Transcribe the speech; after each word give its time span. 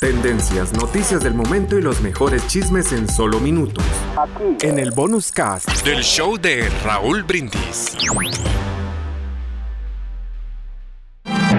Tendencias, 0.00 0.72
noticias 0.72 1.22
del 1.22 1.34
momento 1.34 1.78
y 1.78 1.82
los 1.82 2.00
mejores 2.00 2.46
chismes 2.46 2.92
en 2.92 3.08
solo 3.08 3.38
minutos. 3.40 3.84
Aquí. 4.16 4.66
En 4.66 4.78
el 4.78 4.90
bonus 4.90 5.30
cast 5.30 5.84
del 5.84 6.02
show 6.02 6.36
de 6.36 6.68
Raúl 6.84 7.22
Brindis. 7.22 7.96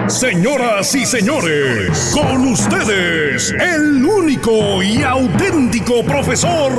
Señoras 0.08 0.94
y 0.94 1.06
señores, 1.06 2.12
con 2.14 2.48
ustedes, 2.48 3.52
el 3.52 4.04
único 4.04 4.82
y 4.82 5.02
auténtico 5.02 6.04
profesor. 6.04 6.72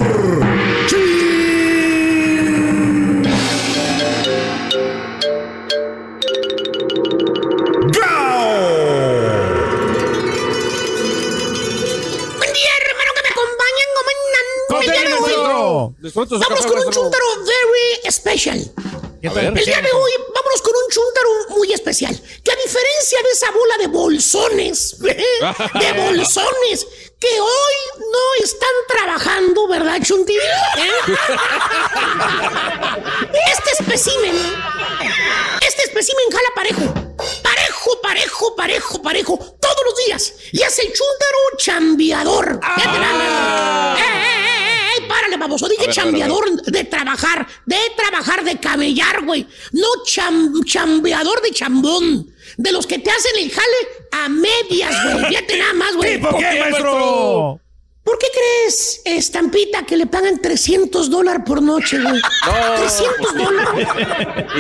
Vamos 16.16 16.66
con 16.66 16.80
un 16.80 16.92
chuntaro 16.92 17.26
very 17.44 18.12
special. 18.12 18.58
El 19.22 19.54
día 19.54 19.82
de 19.82 19.92
hoy, 19.92 20.12
vámonos 20.34 20.62
con 20.62 20.74
un 20.74 20.90
chuntaro 20.90 21.30
muy 21.50 21.74
especial. 21.74 22.18
Que 22.42 22.52
a 22.52 22.56
diferencia 22.56 23.22
de 23.22 23.32
esa 23.32 23.52
bola 23.52 23.78
de 23.80 23.88
bolsones, 23.88 24.98
de 25.00 25.92
bolsones, 25.94 26.88
que 27.20 27.42
hoy 27.42 27.74
no 28.00 28.44
están 28.46 28.70
trabajando, 28.88 29.68
¿verdad, 29.68 30.00
Chunti? 30.02 30.36
¿Eh? 30.36 30.40
Este 33.52 33.72
espécimen, 33.80 34.36
este 35.68 35.84
espécimen 35.84 36.26
jala 36.32 36.50
parejo. 36.56 36.94
Parejo, 37.42 38.02
parejo, 38.02 38.56
parejo, 38.56 39.02
parejo, 39.02 39.38
todos 39.60 39.82
los 39.86 40.06
días. 40.06 40.34
Y 40.52 40.62
es 40.62 40.80
el 40.80 40.88
chúntaro 40.88 41.58
chambeador. 41.58 42.60
Ah. 42.62 43.96
¡Eh, 43.98 44.35
baboso. 45.38 45.68
Dije 45.68 45.90
chambeador 45.90 46.62
de 46.64 46.84
trabajar, 46.84 47.48
de 47.66 47.78
trabajar, 47.96 48.44
de 48.44 48.60
cabellar, 48.60 49.24
güey. 49.26 49.48
No 49.72 49.88
chambeador 50.64 51.42
de 51.42 51.52
chambón. 51.52 52.32
De 52.58 52.72
los 52.72 52.86
que 52.88 53.00
te 53.00 53.10
hacen 53.10 53.32
el 53.40 53.52
jale 53.52 53.78
a 54.12 54.30
medias, 54.30 54.96
güey. 55.04 55.26
Fíjate 55.30 55.58
nada 55.58 55.74
más, 55.74 55.96
güey. 55.96 56.20
¿Por 56.20 56.38
qué, 56.38 56.60
maestro? 56.60 57.60
¿Por 58.06 58.20
qué 58.20 58.28
crees, 58.32 59.02
estampita, 59.04 59.84
que 59.84 59.98
le 59.98 60.06
pagan 60.06 60.40
300 60.40 61.10
dólares 61.10 61.42
por 61.44 61.60
noche, 61.60 62.00
güey? 62.00 62.14
No, 62.14 62.76
300 62.78 63.34
dólares. 63.36 63.88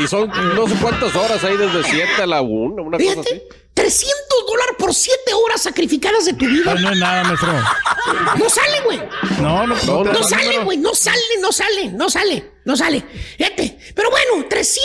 y 0.03 0.07
son 0.07 0.31
no 0.55 0.67
sé 0.67 0.73
cuántas 0.81 1.15
horas 1.15 1.43
ahí 1.43 1.55
desde 1.55 1.83
7 1.83 2.23
a 2.23 2.25
la 2.25 2.41
1, 2.41 2.81
una 2.81 2.97
cosa 2.97 3.19
así. 3.21 3.41
300 3.75 4.15
dólares 4.47 4.75
por 4.79 4.93
7 4.93 5.33
horas 5.33 5.61
sacrificadas 5.61 6.25
de 6.25 6.33
tu 6.33 6.45
vida. 6.45 6.73
no 6.75 6.91
es 6.91 6.97
nada, 6.97 7.23
maestro. 7.25 7.51
No 8.37 8.49
sale, 8.49 8.81
güey. 8.85 8.99
No, 9.41 9.67
no, 9.67 9.75
no, 9.85 10.03
no, 10.05 10.23
sale, 10.23 10.59
güey. 10.59 10.77
No 10.77 10.95
sale, 10.95 11.19
no 11.41 11.51
sale, 11.51 11.91
no 11.91 12.09
sale, 12.09 12.51
no 12.63 12.77
sale. 12.77 13.05
Fíjate. 13.37 13.77
Pero 13.93 14.09
bueno, 14.09 14.47
300 14.49 14.81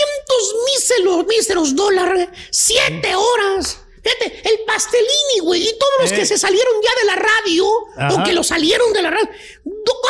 míseros, 0.66 1.27
míseros 1.27 1.77
dólares, 1.77 2.28
7 2.50 3.14
horas. 3.14 3.78
Fíjate, 4.03 4.48
el 4.48 4.61
Pastelini, 4.67 5.41
güey, 5.43 5.69
y 5.69 5.79
todos 5.79 5.93
los 6.01 6.12
que 6.12 6.23
eh. 6.23 6.27
se 6.27 6.39
salieron 6.39 6.73
ya 6.83 7.01
de 7.01 7.06
la 7.06 7.17
radio, 7.17 7.67
o 7.67 8.25
que 8.25 8.33
lo 8.33 8.42
salieron 8.42 8.92
de 8.92 9.03
la 9.03 9.11
radio, 9.11 9.29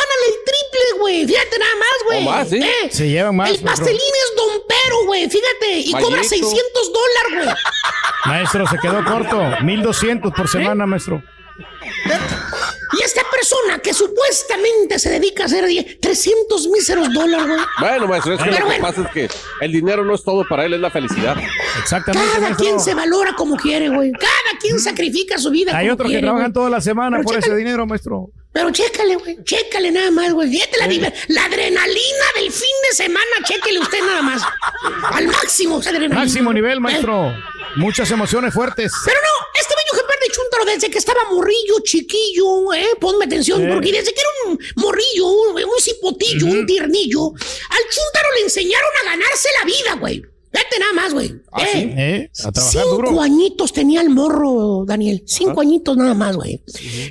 ganan 0.01 0.19
el 0.27 0.33
triple, 0.45 0.99
güey. 0.99 1.27
Fíjate 1.27 1.59
nada 1.59 1.75
más, 1.75 1.89
güey. 2.05 2.25
más, 2.25 2.49
¿sí? 2.49 2.57
Eh, 2.57 2.89
se 2.91 3.09
llevan 3.09 3.35
más. 3.35 3.49
El 3.49 3.59
Pastelini 3.59 3.99
es 3.99 4.35
Don 4.35 4.63
Pero, 4.67 5.05
güey, 5.05 5.29
fíjate, 5.29 5.79
y 5.79 5.91
cobra 5.91 6.23
600 6.23 6.93
dólares, 6.93 7.45
güey. 7.45 7.55
Maestro, 8.25 8.67
se 8.67 8.77
quedó 8.77 9.03
corto. 9.03 9.63
1200 9.63 10.33
por 10.33 10.47
semana, 10.47 10.85
maestro. 10.85 11.21
Y 12.93 13.03
esta 13.03 13.21
persona 13.29 13.79
que 13.79 13.93
supuestamente 13.93 14.99
se 14.99 15.09
dedica 15.09 15.43
a 15.43 15.45
hacer 15.45 15.65
300 15.99 16.67
míseros 16.67 17.13
dólares, 17.13 17.47
güey. 17.47 17.59
Bueno, 17.79 18.07
maestro, 18.07 18.33
es 18.33 18.41
que 18.41 18.51
lo 18.51 18.69
que 18.69 18.79
pasa 18.79 19.01
es 19.01 19.09
que 19.11 19.29
el 19.61 19.71
dinero 19.71 20.03
no 20.03 20.15
es 20.15 20.23
todo 20.23 20.45
para 20.47 20.65
él, 20.65 20.73
es 20.73 20.79
la 20.79 20.91
felicidad. 20.91 21.37
Exactamente. 21.81 22.27
Cada 22.35 22.55
quien 22.55 22.79
se 22.79 22.93
valora 22.93 23.33
como 23.33 23.55
quiere, 23.55 23.89
güey. 23.89 24.11
Cada 24.11 24.59
quien 24.59 24.79
sacrifica 24.79 25.37
su 25.37 25.49
vida. 25.51 25.75
Hay 25.75 25.89
otros 25.89 26.11
que 26.11 26.19
trabajan 26.19 26.53
toda 26.53 26.69
la 26.69 26.81
semana 26.81 27.21
por 27.21 27.37
ese 27.37 27.55
dinero, 27.55 27.85
maestro. 27.85 28.29
Pero 28.53 28.69
chécale, 28.69 29.15
güey. 29.15 29.37
Chécale 29.43 29.91
nada 29.91 30.11
más, 30.11 30.33
güey. 30.33 30.49
Fíjate 30.49 30.77
la, 30.77 31.13
la, 31.29 31.45
adrenalina 31.45 32.25
del 32.35 32.51
fin 32.51 32.75
de 32.89 32.95
semana. 32.95 33.31
Chéquele 33.45 33.79
usted 33.79 33.99
nada 34.01 34.21
más. 34.21 34.41
Al 35.13 35.27
máximo. 35.27 35.79
Máximo 36.09 36.51
nivel, 36.51 36.81
maestro. 36.81 37.33
Muchas 37.77 38.11
emociones 38.11 38.53
fuertes. 38.53 38.91
Pero 39.05 39.17
no, 39.17 39.30
desde 40.65 40.89
que 40.89 40.97
estaba 40.97 41.19
morrillo, 41.31 41.79
chiquillo, 41.83 42.73
eh, 42.73 42.95
ponme 42.99 43.25
atención, 43.25 43.67
porque 43.69 43.91
desde 43.91 44.13
que 44.13 44.19
era 44.19 44.51
un 44.51 44.59
morrillo, 44.75 45.27
un, 45.27 45.79
cipotillo, 45.79 46.45
un 46.45 46.65
tiernillo, 46.65 47.29
al 47.29 47.83
Chuntaro 47.89 48.27
le 48.35 48.41
enseñaron 48.43 48.89
a 49.01 49.09
ganarse 49.11 49.49
la 49.59 49.65
vida, 49.65 49.95
güey. 49.99 50.21
Vete 50.53 50.79
nada 50.79 50.93
más, 50.93 51.13
güey. 51.13 51.33
¿Ah, 51.53 51.63
eh, 51.63 51.95
¿Eh? 51.97 52.31
Cinco 52.33 53.21
añitos 53.21 53.71
tenía 53.71 54.01
el 54.01 54.09
morro, 54.09 54.83
Daniel. 54.85 55.23
Cinco 55.25 55.61
añitos 55.61 55.95
nada 55.95 56.13
más, 56.13 56.35
güey. 56.35 56.61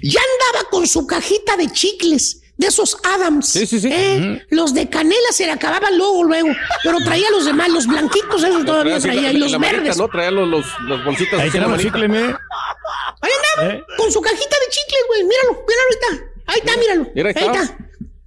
Ya 0.02 0.20
andaba 0.20 0.68
con 0.70 0.86
su 0.86 1.06
cajita 1.06 1.56
de 1.56 1.72
chicles 1.72 2.42
de 2.60 2.66
esos 2.66 2.98
Adams. 3.02 3.48
Sí, 3.48 3.66
sí, 3.66 3.80
sí. 3.80 3.88
¿eh? 3.90 4.44
Los 4.50 4.74
de 4.74 4.88
canela 4.88 5.32
se 5.32 5.46
le 5.46 5.52
acababan 5.52 5.96
luego, 5.96 6.24
luego. 6.24 6.48
Pero 6.84 6.98
traía 6.98 7.30
los 7.30 7.46
demás, 7.46 7.70
los 7.70 7.86
blanquitos, 7.86 8.44
esos 8.44 8.66
todavía 8.66 9.00
traía. 9.00 9.32
y 9.32 9.38
los 9.38 9.58
verdes. 9.58 9.96
¿no? 9.96 10.08
Traía 10.08 10.30
los, 10.30 10.46
los, 10.46 10.66
los 10.86 11.02
bolsitas 11.02 11.40
Ahí 11.40 11.50
tenemos 11.50 11.80
chicle, 11.80 12.06
me. 12.06 12.18
Ahí 12.18 13.30
andaba, 13.56 13.74
¿Eh? 13.74 13.84
con 13.96 14.12
su 14.12 14.20
cajita 14.20 14.56
de 14.60 14.72
chicles, 14.72 15.04
güey. 15.08 15.24
Míralo, 15.24 15.64
míralo, 15.66 15.88
ahí 15.88 15.96
está. 15.96 16.24
Ahí 16.46 16.58
está, 16.58 16.76
míralo. 16.76 17.10
Mira, 17.14 17.28
ahí 17.34 17.46
está. 17.46 17.62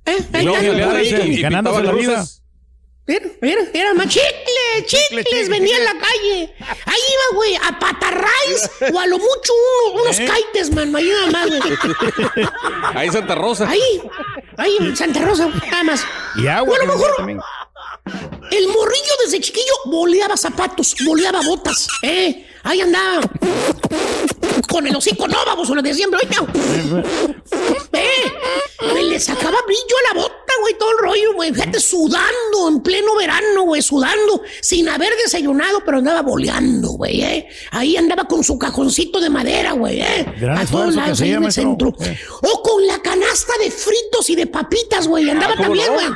¿Eh? 0.05 0.27
Ahí 0.33 1.05
está. 1.05 1.25
Y, 1.25 1.41
ganándose 1.41 1.83
la 1.83 1.91
vida. 1.91 2.25
Mira, 3.05 3.25
mira, 3.39 3.61
era 3.73 3.94
más 3.94 4.07
chicle, 4.85 5.23
chicles, 5.23 5.50
venía 5.50 5.78
en 5.78 5.85
la 5.85 5.94
calle. 5.94 6.53
Ahí 6.85 7.01
iba, 7.13 7.35
güey, 7.35 7.56
a 7.56 7.79
patarrays 7.79 8.69
o 8.94 9.00
a 9.00 9.07
lo 9.07 9.17
mucho 9.17 9.53
unos 9.94 10.19
¿Eh? 10.19 10.25
kites, 10.25 10.73
man, 10.73 10.95
ahí 10.95 11.09
nada 11.09 11.31
más, 11.31 11.47
güey. 11.47 11.61
Ahí 12.95 13.09
Santa 13.09 13.35
Rosa. 13.35 13.69
Ahí, 13.69 14.01
ahí 14.57 14.78
en 14.79 14.95
Santa 14.95 15.22
Rosa, 15.22 15.47
nada 15.47 15.83
más. 15.83 16.06
Y 16.35 16.47
agua. 16.47 16.73
O 16.73 16.75
a 16.75 16.85
lo 16.85 16.94
mejor 16.94 17.44
el 18.51 18.67
morrillo 18.67 19.13
desde 19.23 19.39
chiquillo 19.39 19.73
boleaba 19.85 20.38
zapatos, 20.38 20.95
boleaba 21.06 21.41
botas, 21.41 21.88
eh. 22.01 22.47
Ahí 22.63 22.81
andaba 22.81 23.22
con 24.73 24.88
el 24.88 24.95
hocico, 24.95 25.28
no, 25.28 25.38
vamos, 25.45 25.69
lo 25.69 25.81
de 25.81 25.94
siempre. 25.94 26.19
Eh, 27.95 29.03
le 29.03 29.19
sacaba 29.19 29.57
brillo 29.66 29.95
a 30.00 30.13
la 30.13 30.22
bota, 30.22 30.53
güey, 30.61 30.78
todo 30.78 30.91
el 30.91 30.97
rollo, 30.97 31.34
güey. 31.35 31.53
Fíjate, 31.53 31.79
sudando 31.79 32.67
en 32.67 32.81
pleno 32.81 33.16
verano, 33.16 33.63
güey, 33.63 33.81
sudando, 33.81 34.41
sin 34.62 34.89
haber 34.89 35.13
desayunado, 35.23 35.83
pero 35.85 36.00
andaba 36.00 36.22
boleando, 36.22 36.89
güey, 36.89 37.22
eh. 37.22 37.47
Ahí 37.72 37.95
andaba 37.95 38.25
con 38.25 38.44
su 38.44 38.57
cajoncito 38.57 39.19
de 39.19 39.29
madera, 39.29 39.73
güey, 39.73 40.01
eh. 40.01 40.25
a 40.50 40.66
todos 40.66 40.95
lados, 40.95 41.22
ahí 41.22 41.31
en 41.31 41.44
el 41.44 41.51
centro. 41.51 41.94
O 42.41 42.62
con 42.62 42.85
la 42.88 43.00
canasta 43.00 43.53
de 43.59 43.69
fritos 43.69 44.29
y 44.29 44.35
de 44.35 44.47
papitas, 44.47 45.07
güey. 45.07 45.29
Andaba 45.29 45.53
ah, 45.53 45.62
también, 45.62 45.94
güey. 45.94 46.07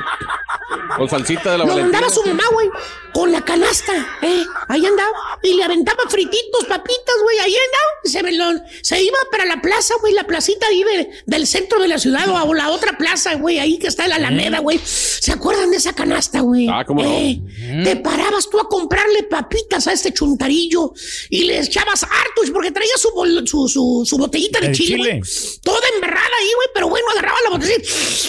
Con 0.96 1.08
salsita 1.08 1.52
de 1.52 1.58
la 1.58 1.64
Lo 1.64 1.72
andaba 1.74 2.10
su 2.10 2.22
mamá, 2.24 2.44
güey, 2.52 2.68
con 3.12 3.32
la 3.32 3.44
canasta, 3.44 4.18
eh. 4.22 4.44
Ahí 4.68 4.84
andaba. 4.84 5.38
Y 5.42 5.54
le 5.54 5.64
aventaba 5.64 6.04
frititos, 6.08 6.64
papitas, 6.68 7.14
güey. 7.22 7.38
Ahí 7.38 7.54
andaba. 7.54 7.88
Se 8.04 8.22
me 8.22 8.32
lo 8.32 8.48
se 8.82 9.02
iba 9.02 9.18
para 9.30 9.44
la 9.44 9.60
plaza, 9.60 9.94
güey, 10.00 10.14
la 10.14 10.24
placita 10.24 10.66
ahí 10.66 10.84
del 11.26 11.46
centro 11.46 11.80
de 11.80 11.88
la 11.88 11.98
ciudad 11.98 12.28
o 12.28 12.36
a 12.36 12.54
la 12.54 12.70
otra 12.70 12.96
plaza, 12.96 13.34
güey, 13.34 13.58
ahí 13.58 13.78
que 13.78 13.86
está 13.86 14.08
la 14.08 14.16
Alameda, 14.16 14.60
güey. 14.60 14.80
¿Se 14.84 15.32
acuerdan 15.32 15.70
de 15.70 15.76
esa 15.76 15.92
canasta, 15.92 16.40
güey? 16.40 16.68
Ah, 16.68 16.84
¿cómo 16.86 17.02
no? 17.02 17.08
Eh, 17.08 17.40
te 17.84 17.96
parabas 17.96 18.48
tú 18.48 18.58
a 18.58 18.68
comprarle 18.68 19.24
papitas 19.24 19.86
a 19.86 19.92
este 19.92 20.12
chuntarillo 20.12 20.92
y 21.30 21.44
le 21.44 21.60
echabas 21.60 22.04
hartos 22.04 22.50
porque 22.52 22.70
traía 22.70 22.96
su, 22.96 23.10
su, 23.46 24.04
su, 24.04 24.18
botellita 24.18 24.60
de 24.60 24.72
chile, 24.72 25.20
Toda 25.62 25.86
embarrada 25.94 26.36
ahí, 26.40 26.50
güey, 26.56 26.68
pero 26.74 26.88
bueno, 26.88 27.06
agarraba 27.12 27.38
la 27.44 27.50
botella, 27.50 27.74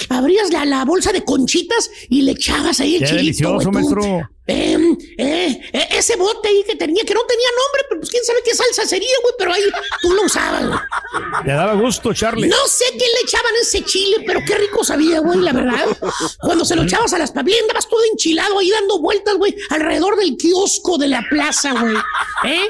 abrías 0.10 0.52
la, 0.52 0.66
la 0.66 0.86
bolsa 0.86 1.12
de 1.12 1.24
conchitas 1.24 1.90
y 2.10 2.22
le 2.24 2.32
echabas 2.32 2.80
ahí 2.80 2.96
el 2.96 3.06
chile. 3.06 3.18
delicioso, 3.18 3.72
maestro. 3.72 4.30
Eh, 4.52 5.60
eh, 5.74 5.88
ese 5.92 6.16
bote 6.16 6.48
ahí 6.48 6.64
que 6.66 6.76
tenía, 6.76 7.04
que 7.04 7.14
no 7.14 7.22
tenía 7.26 7.48
nombre, 7.50 7.86
pero 7.90 8.00
pues 8.02 8.10
quién 8.10 8.24
sabe 8.24 8.42
qué 8.44 8.56
salsa 8.56 8.86
sería, 8.86 9.16
güey, 9.22 9.34
pero 9.38 9.54
ahí 9.54 9.64
tú 10.02 10.14
lo 10.14 10.24
usabas, 10.24 10.68
güey. 10.68 10.80
Le 11.46 11.54
daba 11.54 11.74
gusto, 11.74 12.14
Charlie. 12.14 12.48
No 12.48 12.68
sé 12.68 12.86
qué 12.92 12.98
le 12.98 13.22
echaban 13.24 13.54
ese 13.62 13.84
chile, 13.84 14.24
pero 14.26 14.40
qué 14.46 14.56
rico 14.56 14.84
sabía, 14.84 15.20
güey, 15.20 15.40
la 15.40 15.54
verdad. 15.54 15.86
Cuando 16.40 16.66
se 16.66 16.76
lo 16.76 16.84
echabas 16.84 17.14
a 17.14 17.20
las 17.20 17.32
papilas, 17.32 17.62
andabas 17.62 17.88
todo 17.88 18.02
enchilado 18.12 18.60
ahí 18.60 18.70
dando 18.72 19.00
vueltas, 19.00 19.36
güey, 19.36 19.56
alrededor 19.70 20.18
del 20.18 20.38
kiosco 20.38 20.98
de 20.98 21.08
la 21.08 21.24
plaza, 21.30 21.74
güey. 21.74 21.96
¿Eh? 22.46 22.68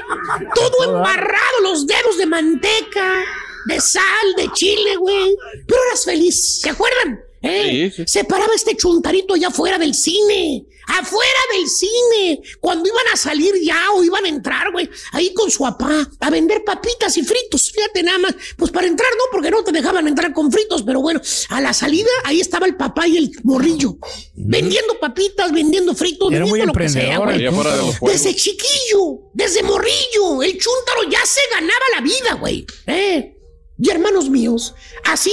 Todo 0.54 0.96
embarrado, 0.96 1.60
los 1.62 1.86
dedos 1.86 2.18
de 2.18 2.26
manteca, 2.26 3.24
de 3.66 3.80
sal, 3.80 4.34
de 4.36 4.50
chile, 4.52 4.96
güey. 4.96 5.36
Pero 5.66 5.80
eras 5.88 6.04
feliz, 6.04 6.60
¿se 6.60 6.70
acuerdan? 6.70 7.20
¿eh? 7.42 7.92
Se 8.06 8.24
paraba 8.24 8.54
este 8.54 8.76
chuntarito 8.76 9.34
allá 9.34 9.48
afuera 9.48 9.78
del 9.78 9.94
cine. 9.94 10.66
Afuera 10.86 11.40
del 11.52 11.68
cine. 11.68 12.42
Cuando 12.60 12.88
iban 12.88 13.04
a 13.12 13.16
salir 13.16 13.54
ya 13.62 13.92
o 13.94 14.02
iban 14.02 14.24
a 14.24 14.28
entrar, 14.28 14.72
güey. 14.72 14.90
Ahí 15.12 15.32
con 15.32 15.50
su 15.50 15.62
papá. 15.62 16.08
A 16.18 16.30
vender 16.30 16.64
papitas 16.64 17.16
y 17.16 17.22
fritos. 17.22 17.70
Fíjate 17.70 18.02
nada 18.02 18.18
más. 18.18 18.34
Pues 18.56 18.72
para 18.72 18.88
entrar 18.88 19.10
no, 19.12 19.24
porque 19.30 19.50
no 19.50 19.62
te 19.62 19.70
dejaban 19.70 20.08
entrar 20.08 20.32
con 20.32 20.50
fritos. 20.50 20.82
Pero 20.82 21.00
bueno, 21.00 21.20
a 21.50 21.60
la 21.60 21.72
salida 21.72 22.10
ahí 22.24 22.40
estaba 22.40 22.66
el 22.66 22.76
papá 22.76 23.06
y 23.06 23.18
el 23.18 23.30
morrillo. 23.44 23.98
Vendiendo 24.34 24.98
papitas, 24.98 25.52
vendiendo 25.52 25.94
fritos. 25.94 26.32
Era 26.32 26.44
vendiendo 26.44 26.72
muy 26.72 26.74
lo 26.74 26.80
que 26.80 26.88
sea, 26.88 27.18
güey. 27.18 28.12
Desde 28.12 28.34
chiquillo. 28.34 29.30
Desde 29.32 29.62
morrillo. 29.62 30.42
El 30.42 30.58
chuntaro 30.58 31.04
ya 31.08 31.24
se 31.24 31.40
ganaba 31.52 31.84
la 31.94 32.00
vida, 32.00 32.34
güey. 32.34 32.66
¿Eh? 32.86 33.36
Y 33.80 33.90
hermanos 33.90 34.28
míos, 34.28 34.74
así 35.04 35.32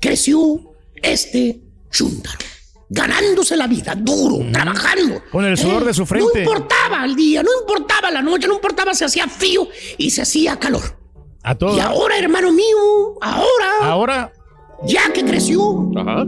creció 0.00 0.60
este 1.02 1.60
chúntaro. 1.90 2.38
Ganándose 2.88 3.56
la 3.56 3.66
vida, 3.66 3.94
duro, 3.96 4.44
trabajando. 4.52 5.20
Con 5.32 5.44
el 5.44 5.56
sudor 5.58 5.82
Eh, 5.82 5.86
de 5.86 5.94
su 5.94 6.06
frente. 6.06 6.44
No 6.44 6.52
importaba 6.52 7.04
el 7.04 7.16
día, 7.16 7.42
no 7.42 7.50
importaba 7.60 8.10
la 8.10 8.22
noche, 8.22 8.46
no 8.46 8.54
importaba 8.54 8.94
si 8.94 9.04
hacía 9.04 9.26
frío 9.26 9.66
y 9.98 10.10
se 10.10 10.22
hacía 10.22 10.58
calor. 10.58 10.82
A 11.42 11.54
todos. 11.56 11.76
Y 11.76 11.80
ahora, 11.80 12.18
hermano 12.18 12.52
mío, 12.52 13.18
ahora, 13.20 13.70
Ahora, 13.82 14.32
ya 14.86 15.12
que 15.12 15.24
creció, 15.24 15.90
Ajá. 15.96 16.24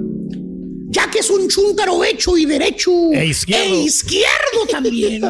ya 0.89 1.09
que 1.11 1.21
es 1.21 1.31
un 1.31 1.47
chúntaro 1.49 2.03
hecho 2.05 2.37
y 2.37 2.47
derecho. 2.47 2.91
E 3.13 3.27
izquierdo. 3.27 3.75
e 3.75 3.79
izquierdo 3.83 4.67
también. 4.71 5.23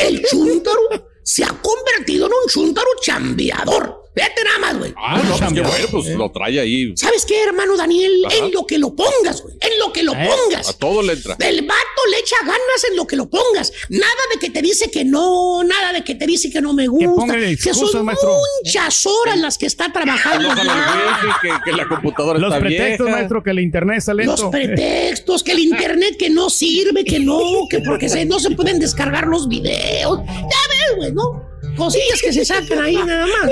El 0.00 0.22
chúntaro 0.30 0.80
se 1.22 1.42
ha 1.44 1.48
convertido 1.48 2.26
en 2.26 2.32
un 2.32 2.48
chúntaro 2.48 2.88
chambeador. 3.02 4.03
Fíjate 4.14 4.44
nada 4.44 4.58
más, 4.60 4.78
güey. 4.78 4.94
Ah, 4.96 5.20
no, 5.24 5.36
pues 5.36 5.52
qué 5.52 5.60
bueno, 5.60 5.86
pues 5.90 6.06
lo 6.10 6.30
trae 6.30 6.60
ahí. 6.60 6.96
¿Sabes 6.96 7.24
qué, 7.24 7.42
hermano 7.42 7.76
Daniel? 7.76 8.24
Ajá. 8.26 8.36
En 8.36 8.52
lo 8.52 8.64
que 8.64 8.78
lo 8.78 8.94
pongas, 8.94 9.42
güey. 9.42 9.56
En 9.60 9.78
lo 9.80 9.92
que 9.92 10.04
lo 10.04 10.12
¿Eh? 10.12 10.28
pongas. 10.28 10.68
A 10.68 10.72
todo 10.74 11.02
le 11.02 11.14
entra. 11.14 11.36
El 11.40 11.62
vato 11.62 12.06
le 12.10 12.18
echa 12.18 12.36
ganas 12.42 12.84
en 12.90 12.96
lo 12.96 13.06
que 13.06 13.16
lo 13.16 13.28
pongas. 13.28 13.72
Nada 13.88 14.12
de 14.32 14.38
que 14.38 14.50
te 14.50 14.62
dice 14.62 14.88
que 14.90 15.04
no, 15.04 15.64
nada 15.64 15.92
de 15.92 16.04
que 16.04 16.14
te 16.14 16.26
dice 16.26 16.48
que 16.50 16.60
no 16.60 16.72
me 16.72 16.86
gusta. 16.86 17.34
Que, 17.34 17.50
excusas, 17.50 17.90
son 17.90 18.04
maestro. 18.04 18.36
muchas 18.62 19.04
horas 19.06 19.38
las 19.38 19.58
que 19.58 19.66
está 19.66 19.92
trabajando. 19.92 20.48
Wifi, 20.48 21.32
que, 21.42 21.50
que 21.64 21.72
la 21.76 21.88
computadora 21.88 22.38
los 22.38 22.52
está 22.52 22.60
pretextos, 22.60 23.06
vieja. 23.06 23.18
maestro, 23.18 23.42
que 23.42 23.50
el 23.50 23.58
internet 23.58 23.98
está 23.98 24.14
lento. 24.14 24.36
Los 24.36 24.50
pretextos, 24.50 25.42
que 25.42 25.52
el 25.52 25.58
internet 25.58 26.16
que 26.16 26.30
no 26.30 26.50
sirve, 26.50 27.04
que 27.04 27.18
no, 27.18 27.40
que 27.68 27.80
porque 27.80 28.08
se, 28.08 28.24
no 28.24 28.38
se 28.38 28.52
pueden 28.52 28.78
descargar 28.78 29.26
los 29.26 29.48
videos. 29.48 30.20
Ya 30.24 30.34
ves, 30.44 30.96
güey, 30.96 31.12
¿no? 31.12 31.53
Cosillas 31.76 32.20
que 32.22 32.32
se 32.32 32.44
sacan 32.44 32.78
ahí 32.80 32.94
nada 32.96 33.26
más. 33.26 33.50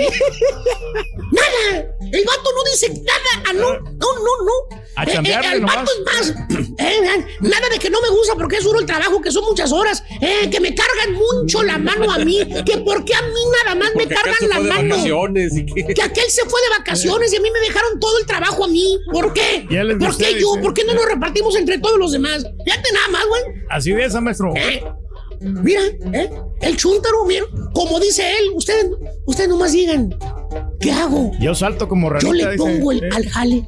Nada. 1.33 1.87
El 2.13 2.25
vato 2.27 2.51
no 2.55 2.65
dice 2.71 2.89
nada. 2.91 3.45
Ah, 3.49 3.53
no, 3.55 3.73
no, 3.81 4.19
no, 4.19 4.45
no. 4.45 4.83
A 4.95 5.05
Eh, 5.05 5.13
eh, 5.25 5.41
el 5.55 5.61
nomás. 5.63 5.77
vato 5.77 5.91
es 5.93 6.05
más. 6.05 6.29
eh, 6.31 6.67
eh, 6.79 7.27
nada 7.41 7.69
de 7.71 7.79
que 7.79 7.89
no 7.89 8.01
me 8.03 8.11
gusta 8.11 8.35
porque 8.35 8.57
es 8.57 8.65
duro 8.65 8.79
el 8.81 8.85
trabajo, 8.87 9.21
que 9.23 9.31
son 9.33 9.45
muchas 9.45 9.73
horas. 9.73 10.05
eh, 10.21 10.51
que 10.51 10.61
me 10.61 10.75
cargan 10.75 11.15
mucho 11.15 11.63
la 11.63 11.79
mano 11.79 12.13
a 12.13 12.19
mí. 12.19 12.39
Que 12.67 12.79
porque 12.79 13.15
a 13.15 13.23
mí 13.23 13.41
nada 13.65 13.75
más 13.77 13.95
me 13.95 14.03
Porque 14.05 14.15
acá 14.15 14.31
cargan 14.39 14.49
la 14.69 14.75
mano. 14.75 14.97
que... 15.03 15.95
Que 15.95 16.03
aquel 16.03 16.31
se 16.31 16.43
fue 16.45 16.61
de 16.63 16.69
vacaciones 16.79 17.33
y 17.33 17.37
a 17.37 17.41
mí 17.41 17.51
me 17.51 17.61
dejaron 17.61 17.99
todo 17.99 18.19
el 18.19 18.27
trabajo 18.27 18.65
a 18.65 18.69
mí. 18.69 18.99
¿Por 19.11 19.33
qué? 19.33 19.67
¿Por 19.99 20.17
qué 20.19 20.39
yo? 20.39 20.61
¿Por 20.61 20.75
qué 20.75 20.85
no 20.85 20.93
lo 20.95 21.07
repartimos 21.07 21.57
entre 21.57 21.79
todos 21.79 21.99
los 21.99 22.13
demás? 22.13 22.45
Fíjate 22.65 22.93
nada 22.93 23.09
más, 23.09 23.27
güey. 23.27 23.43
Así 23.71 23.93
de 23.93 24.05
esa, 24.05 24.21
maestro. 24.21 24.53
Eh, 25.43 25.49
Mira, 25.63 25.83
¿eh? 26.13 26.31
el 26.61 26.77
chúntaro, 26.77 27.25
mira, 27.25 27.45
como 27.75 27.99
dice 27.99 28.23
él, 28.39 28.51
ustedes, 28.55 28.87
ustedes 29.27 29.49
nomás 29.49 29.73
digan, 29.73 30.15
¿qué 30.81 30.93
hago? 30.93 31.33
Yo 31.41 31.55
salto 31.55 31.89
como 31.89 32.09
ranita, 32.11 32.27
Yo 32.29 32.33
le 32.35 32.45
dice. 32.53 32.57
pongo 32.59 32.93
el, 32.93 33.03
Eh, 33.05 33.09
al 33.15 33.29
jale. 33.29 33.67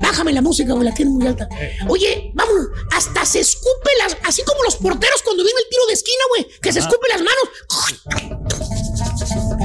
Bájame 0.00 0.32
la 0.32 0.42
música, 0.42 0.72
güey, 0.72 0.84
la 0.84 0.92
tiene 0.94 1.12
muy 1.12 1.26
alta. 1.26 1.48
Oye, 1.88 2.32
vámonos, 2.34 2.68
hasta 2.92 3.24
se 3.24 3.40
escupe 3.40 3.90
las, 3.98 4.16
así 4.24 4.42
como 4.42 4.62
los 4.64 4.76
porteros 4.76 5.22
cuando 5.22 5.44
viene 5.44 5.60
el 5.60 5.68
tiro 5.70 5.86
de 5.86 5.92
esquina, 5.94 6.24
güey, 6.30 6.46
que 6.60 6.72
se 6.72 6.80
escupe 6.80 7.06
las 7.08 7.18
manos. 7.22 8.91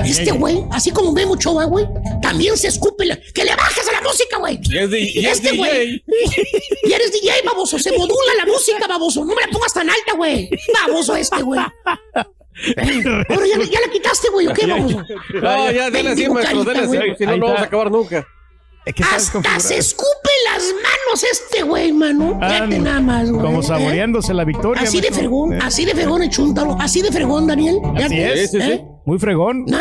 Este 0.06 0.32
güey, 0.32 0.64
así 0.72 0.92
como 0.92 1.12
Memo 1.12 1.34
Ochoa, 1.34 1.66
güey, 1.66 1.86
también 2.22 2.58
se 2.58 2.68
escupe 2.68 3.06
la, 3.06 3.18
que 3.34 3.44
le 3.44 3.56
bajes 3.56 3.88
a 3.88 3.92
la 3.92 4.02
música, 4.02 4.38
güey. 4.38 4.60
Y 4.64 4.78
es, 4.78 4.92
es 4.94 5.38
Este 5.38 5.58
güey. 5.58 6.04
DJ. 6.06 6.44
Y 6.84 6.94
eres 6.94 7.12
DJ, 7.12 7.32
baboso. 7.46 7.78
Se 7.80 7.92
modula 7.98 8.34
la 8.38 8.46
música, 8.46 8.88
baboso. 8.88 9.26
No 9.26 9.34
me 9.36 9.42
la 9.42 9.48
pongas 9.48 9.74
tan 9.74 9.90
alta, 9.90 10.14
güey. 10.16 10.50
Baboso 10.86 11.16
este, 11.16 11.42
güey. 11.42 11.60
Ahora 11.60 13.46
ya, 13.48 13.64
ya 13.70 13.80
la 13.82 13.92
quitaste, 13.92 14.30
güey. 14.30 14.48
¿O 14.48 14.54
qué, 14.54 14.66
baboso? 14.66 15.04
No, 15.34 15.72
ya, 15.72 15.90
dale 15.90 16.10
así, 16.10 16.30
maestro, 16.30 16.64
dale 16.64 16.80
así, 16.80 16.98
si 17.18 17.26
no, 17.26 17.38
no 17.38 17.46
vamos 17.48 17.62
a 17.62 17.66
acabar 17.66 17.92
nunca. 17.92 18.28
es 18.86 18.94
que 18.96 19.04
Hasta 19.04 19.60
se 19.60 19.78
escupe 19.78 20.30
las 20.54 20.64
manos 20.64 21.24
este 21.32 21.64
güey, 21.64 21.92
mano. 21.92 22.40
Fíjate 22.40 22.80
nada 22.80 23.02
más, 23.02 23.30
güey. 23.30 23.46
Como 23.46 23.60
¿eh? 23.60 23.64
saboreándose 23.64 24.34
la 24.34 24.44
victoria. 24.44 24.84
Así 24.84 25.02
de 25.02 25.12
fregón, 25.12 25.54
Eh, 25.54 25.60
así 25.62 25.86
de 25.86 25.94
fregón 25.94 26.24
el. 26.24 26.32
Así 26.80 27.02
de 27.02 27.12
fregón, 27.12 27.48
Daniel. 27.48 27.80
Así 27.96 28.20
es. 28.20 28.52
Sí. 28.52 28.58
¿eh? 28.60 28.86
Muy 29.08 29.18
fregón. 29.20 29.64
¿No? 29.66 29.80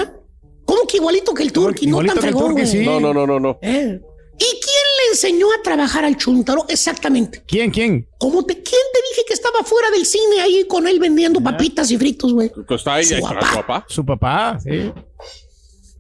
¿Cómo 0.65 0.87
que 0.87 0.99
igualito 0.99 1.35
que 1.35 1.43
el 1.43 1.53
turqui? 1.53 1.89
No 1.89 1.99
tan 2.05 2.17
fregón, 2.17 2.55
Turqui, 2.55 2.65
sí. 2.65 2.85
No, 2.87 3.01
no, 3.01 3.13
no, 3.13 3.27
no, 3.27 3.41
no. 3.41 3.59
¿Eh? 3.61 4.01
¿Y 4.39 4.45
quién 4.45 4.85
le 4.99 5.11
enseñó 5.11 5.49
a 5.53 5.63
trabajar 5.63 6.05
al 6.05 6.17
chúntaro 6.17 6.65
exactamente? 6.69 7.43
¿Quién, 7.45 7.73
quién? 7.73 8.09
¿Cómo 8.19 8.45
te, 8.45 8.55
¿Quién 8.55 8.81
te 8.93 9.01
dije 9.11 9.23
que 9.27 9.35
estaba 9.35 9.65
fuera 9.65 9.91
del 9.91 10.07
cine 10.07 10.41
ahí 10.43 10.65
con 10.69 10.87
él 10.87 11.01
vendiendo 11.01 11.41
papitas 11.41 11.91
y 11.91 11.99
fritos, 11.99 12.33
güey? 12.35 12.53
Está 12.71 12.95
ahí, 12.95 13.05
Su 13.05 13.15
ahí 13.17 13.21
papá. 13.23 13.41
su 13.51 13.57
papá. 13.57 13.87
Su 13.89 14.07
papá, 14.07 14.59
sí. 14.63 14.93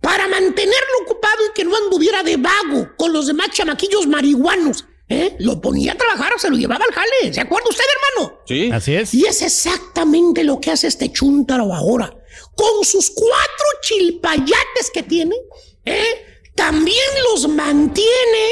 Para 0.00 0.28
mantenerlo 0.28 0.94
ocupado 1.04 1.46
y 1.50 1.52
que 1.52 1.64
no 1.64 1.74
anduviera 1.76 2.22
de 2.22 2.36
vago 2.36 2.90
con 2.96 3.12
los 3.12 3.26
demás 3.26 3.48
chamaquillos 3.52 4.06
marihuanos. 4.06 4.84
¿eh? 5.08 5.34
Lo 5.40 5.60
ponía 5.60 5.92
a 5.92 5.96
trabajar, 5.96 6.32
se 6.38 6.48
lo 6.48 6.56
llevaba 6.56 6.84
al 6.84 6.94
jale. 6.94 7.34
¿Se 7.34 7.40
acuerda 7.40 7.68
usted, 7.70 7.84
hermano? 8.14 8.38
Sí. 8.46 8.70
Así 8.72 8.94
es. 8.94 9.14
Y 9.14 9.24
es 9.26 9.42
exactamente 9.42 10.44
lo 10.44 10.60
que 10.60 10.70
hace 10.70 10.86
este 10.86 11.10
chúntaro 11.10 11.74
ahora. 11.74 12.15
Con 12.54 12.84
sus 12.84 13.10
cuatro 13.10 13.66
chilpayates 13.82 14.90
que 14.92 15.02
tiene, 15.02 15.36
¿eh? 15.84 16.26
También 16.54 17.22
los 17.30 17.46
mantiene. 17.48 18.48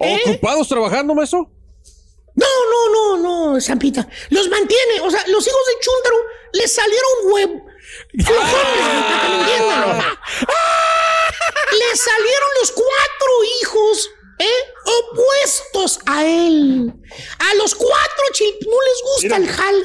¿eh? 0.00 0.20
¿Ocupados 0.26 0.68
trabajando, 0.68 1.14
maestro? 1.14 1.50
No, 2.34 2.46
no, 2.70 3.16
no, 3.16 3.52
no, 3.54 3.60
Zampita. 3.60 4.06
Los 4.28 4.48
mantiene. 4.50 5.00
O 5.00 5.10
sea, 5.10 5.24
los 5.28 5.46
hijos 5.46 5.66
del 5.66 5.80
chúntaro 5.80 6.16
le 6.52 6.68
salieron 6.68 7.32
huevo. 7.32 7.66
flojones, 8.24 9.04
para 9.04 9.22
que 9.22 9.28
me 9.28 9.40
entiendan. 9.40 10.18
Le 11.72 11.96
salieron 11.96 12.48
los 12.60 12.72
cuatro 12.72 13.44
hijos, 13.60 14.10
¿eh? 14.38 14.60
Opuestos 14.84 15.98
a 16.06 16.26
él. 16.26 16.92
A 17.38 17.54
los 17.54 17.74
cuatro 17.74 18.24
chil 18.32 18.54
no 18.66 18.76
les 18.82 19.02
gusta 19.02 19.36
el 19.36 19.48
jal. 19.48 19.84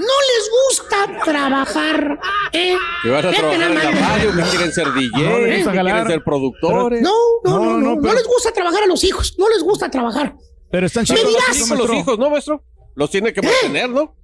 No 0.00 0.06
les 0.30 0.50
gusta 0.50 1.24
trabajar, 1.24 2.18
¿eh? 2.52 2.76
Que 3.02 3.10
van 3.10 3.26
a 3.26 3.30
trabajar 3.30 3.70
en 3.70 3.74
la 3.74 3.90
radio, 3.90 4.32
que 4.34 4.42
quieren 4.50 4.72
ser 4.72 4.92
DJ, 4.92 5.64
que 5.64 5.70
quieren 5.70 6.06
ser 6.06 6.24
productores. 6.24 7.02
No, 7.02 7.12
no, 7.44 7.58
No, 7.58 7.78
no, 7.78 7.96
no, 7.96 8.14
les 8.14 8.26
gusta 8.26 8.52
trabajar 8.52 8.84
a 8.84 8.86
los 8.86 9.04
hijos. 9.04 9.34
No 9.38 9.48
les 9.48 9.62
gusta 9.62 9.90
trabajar. 9.90 10.34
Pero 10.70 10.86
están 10.86 11.04
con 11.06 11.78
los 11.78 11.92
hijos, 11.92 12.18
¿no, 12.18 12.30
maestro? 12.30 12.64
Los 12.94 13.10
tiene 13.10 13.32
que 13.32 13.42
mantener, 13.42 13.90
¿no? 13.90 14.16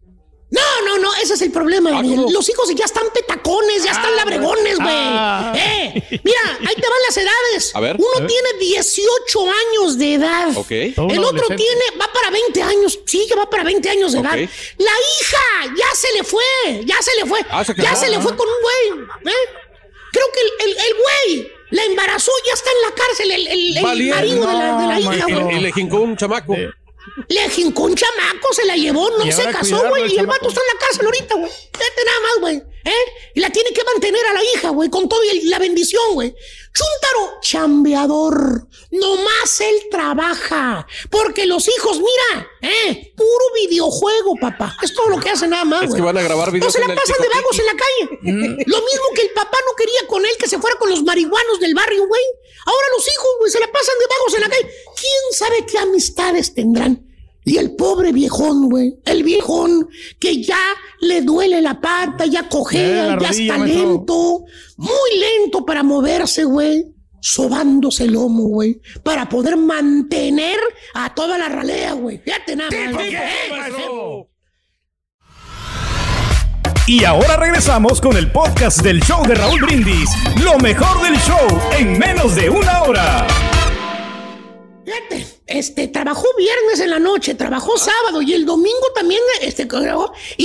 No, 0.48 0.60
no, 0.84 0.98
no, 0.98 1.12
ese 1.16 1.34
es 1.34 1.42
el 1.42 1.50
problema, 1.50 1.90
Ah, 1.90 1.94
Daniel. 1.94 2.26
Los 2.30 2.48
hijos 2.48 2.72
ya 2.74 2.84
están 2.84 3.02
petacones, 3.12 3.82
ya 3.82 3.90
están 3.90 4.14
labregones, 4.14 4.76
güey. 4.76 4.88
Ah. 4.88 5.52
Eh, 5.56 6.20
mira, 6.22 6.40
ahí 6.60 6.74
te 6.76 6.82
van 6.88 6.98
las 7.08 7.16
edades. 7.16 7.74
A 7.74 7.80
ver. 7.80 7.96
Uno 7.98 8.08
A 8.16 8.20
ver. 8.20 8.28
tiene 8.28 8.48
18 8.60 9.40
años 9.50 9.98
de 9.98 10.14
edad. 10.14 10.56
Ok. 10.56 10.68
Todo 10.94 11.08
El 11.10 11.24
otro 11.24 11.48
tiene, 11.48 11.84
va 12.00 12.12
para 12.12 12.30
20 12.30 12.62
años. 12.62 12.98
Sí, 13.06 13.26
que 13.28 13.34
va 13.34 13.50
para 13.50 13.64
20 13.64 13.90
años 13.90 14.12
de 14.12 14.20
edad. 14.20 14.36
La 14.36 14.92
hija 14.92 15.74
ya 15.76 15.94
se 15.96 16.12
le 16.14 16.22
fue, 16.22 16.44
ya 16.84 17.02
se 17.02 17.14
le 17.16 17.26
fue. 17.26 17.40
Ah, 17.50 17.64
se 17.64 17.74
ya 17.74 17.96
se 17.96 18.08
le 18.08 18.20
fue 18.20 18.36
con 18.36 18.46
un 18.48 18.54
güey. 18.62 19.06
¿eh? 19.34 19.36
Creo 20.12 20.26
que 20.32 20.40
el, 20.40 20.70
el- 20.70 20.78
el 20.78 20.94
güey 20.94 21.52
la 21.70 21.84
embarazó, 21.84 22.30
ya 22.46 22.54
está 22.54 22.70
en 22.70 22.82
la 22.88 22.94
cárcel, 22.94 23.30
el, 23.32 23.46
el- 23.76 23.82
marido 23.82 24.46
de 24.46 24.52
la, 24.54 24.78
de 24.80 24.86
la 24.86 24.98
No, 25.00 25.12
hija, 25.12 25.26
güey. 25.40 25.56
Y 25.56 25.60
le 25.60 25.72
jincó 25.72 25.96
un 25.98 26.16
chamaco. 26.16 26.54
Eh. 26.54 26.70
Le 27.28 27.48
jincó 27.48 27.84
un 27.84 27.94
chamaco, 27.94 28.52
se 28.52 28.64
la 28.64 28.76
llevó, 28.76 29.08
no 29.10 29.30
se 29.32 29.44
casó, 29.50 29.88
güey. 29.88 30.14
Y 30.14 30.18
el 30.18 30.26
vato 30.26 30.48
está 30.48 30.60
en 30.60 30.66
la 30.74 30.80
cárcel 30.80 31.06
ahorita, 31.06 31.34
güey. 31.36 31.50
Vete 31.50 32.04
nada 32.04 32.20
más, 32.20 32.40
güey. 32.40 32.62
¿Eh? 32.84 33.32
Y 33.34 33.40
la 33.40 33.50
tiene 33.50 33.70
que 33.70 33.82
mantener 33.82 34.24
a 34.26 34.34
la 34.34 34.44
hija, 34.44 34.70
güey, 34.70 34.88
con 34.90 35.08
todo 35.08 35.20
y 35.24 35.48
la 35.48 35.58
bendición, 35.58 36.14
güey. 36.14 36.34
Chuntaro, 36.72 37.40
chambeador. 37.40 38.68
Nomás 38.90 39.60
él 39.60 39.74
trabaja. 39.90 40.86
Porque 41.10 41.46
los 41.46 41.66
hijos, 41.68 41.98
mira, 41.98 42.48
¿eh? 42.62 43.12
Puro 43.16 43.44
videojuego, 43.54 44.34
papá. 44.40 44.76
Es 44.82 44.94
todo 44.94 45.08
lo 45.08 45.18
que 45.18 45.30
hace 45.30 45.48
nada 45.48 45.64
más, 45.64 45.82
Es 45.84 45.94
que 45.94 46.02
van 46.02 46.18
a 46.18 46.22
grabar 46.22 46.48
No 46.48 46.52
videos 46.52 46.72
se 46.72 46.80
en 46.80 46.88
la 46.88 46.94
pasan 46.94 47.16
de 47.20 47.28
vagos 47.28 47.58
en 47.58 47.66
la 47.66 47.72
calle. 47.72 48.64
Lo 48.66 48.82
mismo 48.82 49.04
que 49.14 49.22
el 49.22 49.30
papá 49.30 49.58
no 49.66 49.74
quería 49.74 50.06
con 50.06 50.24
él 50.24 50.32
que 50.38 50.48
se 50.48 50.58
fuera 50.58 50.76
con 50.76 50.90
los 50.90 51.02
marihuanos 51.02 51.58
del 51.60 51.74
barrio, 51.74 52.06
güey. 52.06 52.22
Ahora 52.66 52.86
los 52.96 53.08
hijos, 53.08 53.28
güey, 53.38 53.50
se 53.50 53.60
la 53.60 53.72
pasan 53.72 53.94
de 53.98 54.06
vagos 54.06 54.34
en 54.34 54.40
la 54.42 54.48
calle. 54.48 54.70
¿Quién 54.96 55.32
sabe 55.32 55.66
qué 55.66 55.78
amistades 55.78 56.54
tendrán? 56.54 57.05
Y 57.46 57.56
el 57.58 57.76
pobre 57.76 58.12
viejón, 58.12 58.68
güey. 58.68 58.96
El 59.06 59.22
viejón 59.22 59.88
que 60.18 60.42
ya 60.42 60.58
le 61.00 61.22
duele 61.22 61.62
la 61.62 61.80
pata, 61.80 62.26
ya 62.26 62.40
Eh, 62.40 62.48
cojea, 62.50 63.06
la 63.06 63.08
ya 63.20 63.28
rodilla, 63.28 63.30
está 63.30 63.58
maestro. 63.58 63.88
lento. 63.88 64.44
Muy 64.76 65.10
lento 65.18 65.64
para 65.64 65.82
moverse, 65.82 66.44
güey. 66.44 66.84
sobándose 67.18 68.04
el 68.04 68.12
lomo, 68.12 68.44
güey, 68.44 68.80
para 69.02 69.28
poder 69.28 69.56
mantener 69.56 70.58
a 70.94 71.12
toda 71.12 71.36
la 71.38 71.48
ralea, 71.48 71.94
güey. 71.94 72.18
Fíjate 72.18 72.54
nada 72.54 72.70
más. 72.92 73.02
Y 76.86 77.04
ahora 77.04 77.36
regresamos 77.36 78.00
con 78.00 78.16
el 78.16 78.30
podcast 78.30 78.80
del 78.82 79.00
show 79.02 79.26
de 79.26 79.34
Raúl 79.34 79.60
Brindis. 79.60 80.08
Lo 80.44 80.56
mejor 80.58 81.02
del 81.02 81.16
show 81.18 81.46
en 81.76 81.98
menos 81.98 82.36
de 82.36 82.48
una 82.48 82.82
hora. 82.84 83.26
Fíjate, 84.84 85.26
este, 85.46 85.88
trabajó 85.88 86.24
viernes 86.36 86.80
en 86.80 86.90
la 86.90 86.98
noche, 86.98 87.34
trabajó 87.34 87.78
sábado 87.78 88.20
y 88.22 88.34
el 88.34 88.44
domingo 88.44 88.92
también, 88.94 89.20
este, 89.40 89.62
y 89.62 89.66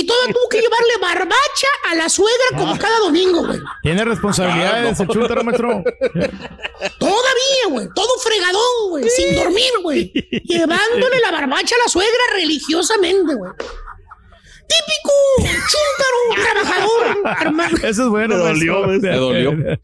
todo 0.06 0.18
tuvo 0.26 0.48
que 0.48 0.60
llevarle 0.60 0.96
barbacha 1.00 1.66
a 1.90 1.94
la 1.94 2.08
suegra 2.08 2.44
como 2.56 2.78
cada 2.78 2.98
domingo, 3.00 3.44
güey. 3.44 3.58
Tiene 3.82 4.04
responsabilidades 4.04 5.00
el 5.00 5.08
chúntaro, 5.08 5.44
maestro. 5.44 5.82
Todavía, 6.98 7.64
güey, 7.70 7.88
todo 7.94 8.18
fregadón, 8.22 8.90
güey, 8.90 9.08
sin 9.08 9.34
dormir, 9.34 9.70
güey. 9.82 10.12
Llevándole 10.44 11.20
la 11.20 11.30
barbacha 11.32 11.74
a 11.74 11.84
la 11.84 11.88
suegra 11.88 12.22
religiosamente, 12.34 13.34
güey 13.34 13.52
típico 14.66 15.12
chúntaro 15.70 16.42
trabajador, 16.42 17.36
hermano. 17.40 17.76
Eso 17.78 18.02
es 18.04 18.08
bueno. 18.08 18.36
Me 18.36 18.42
dolió. 18.42 18.86
Me 19.00 19.16
dolió. 19.16 19.78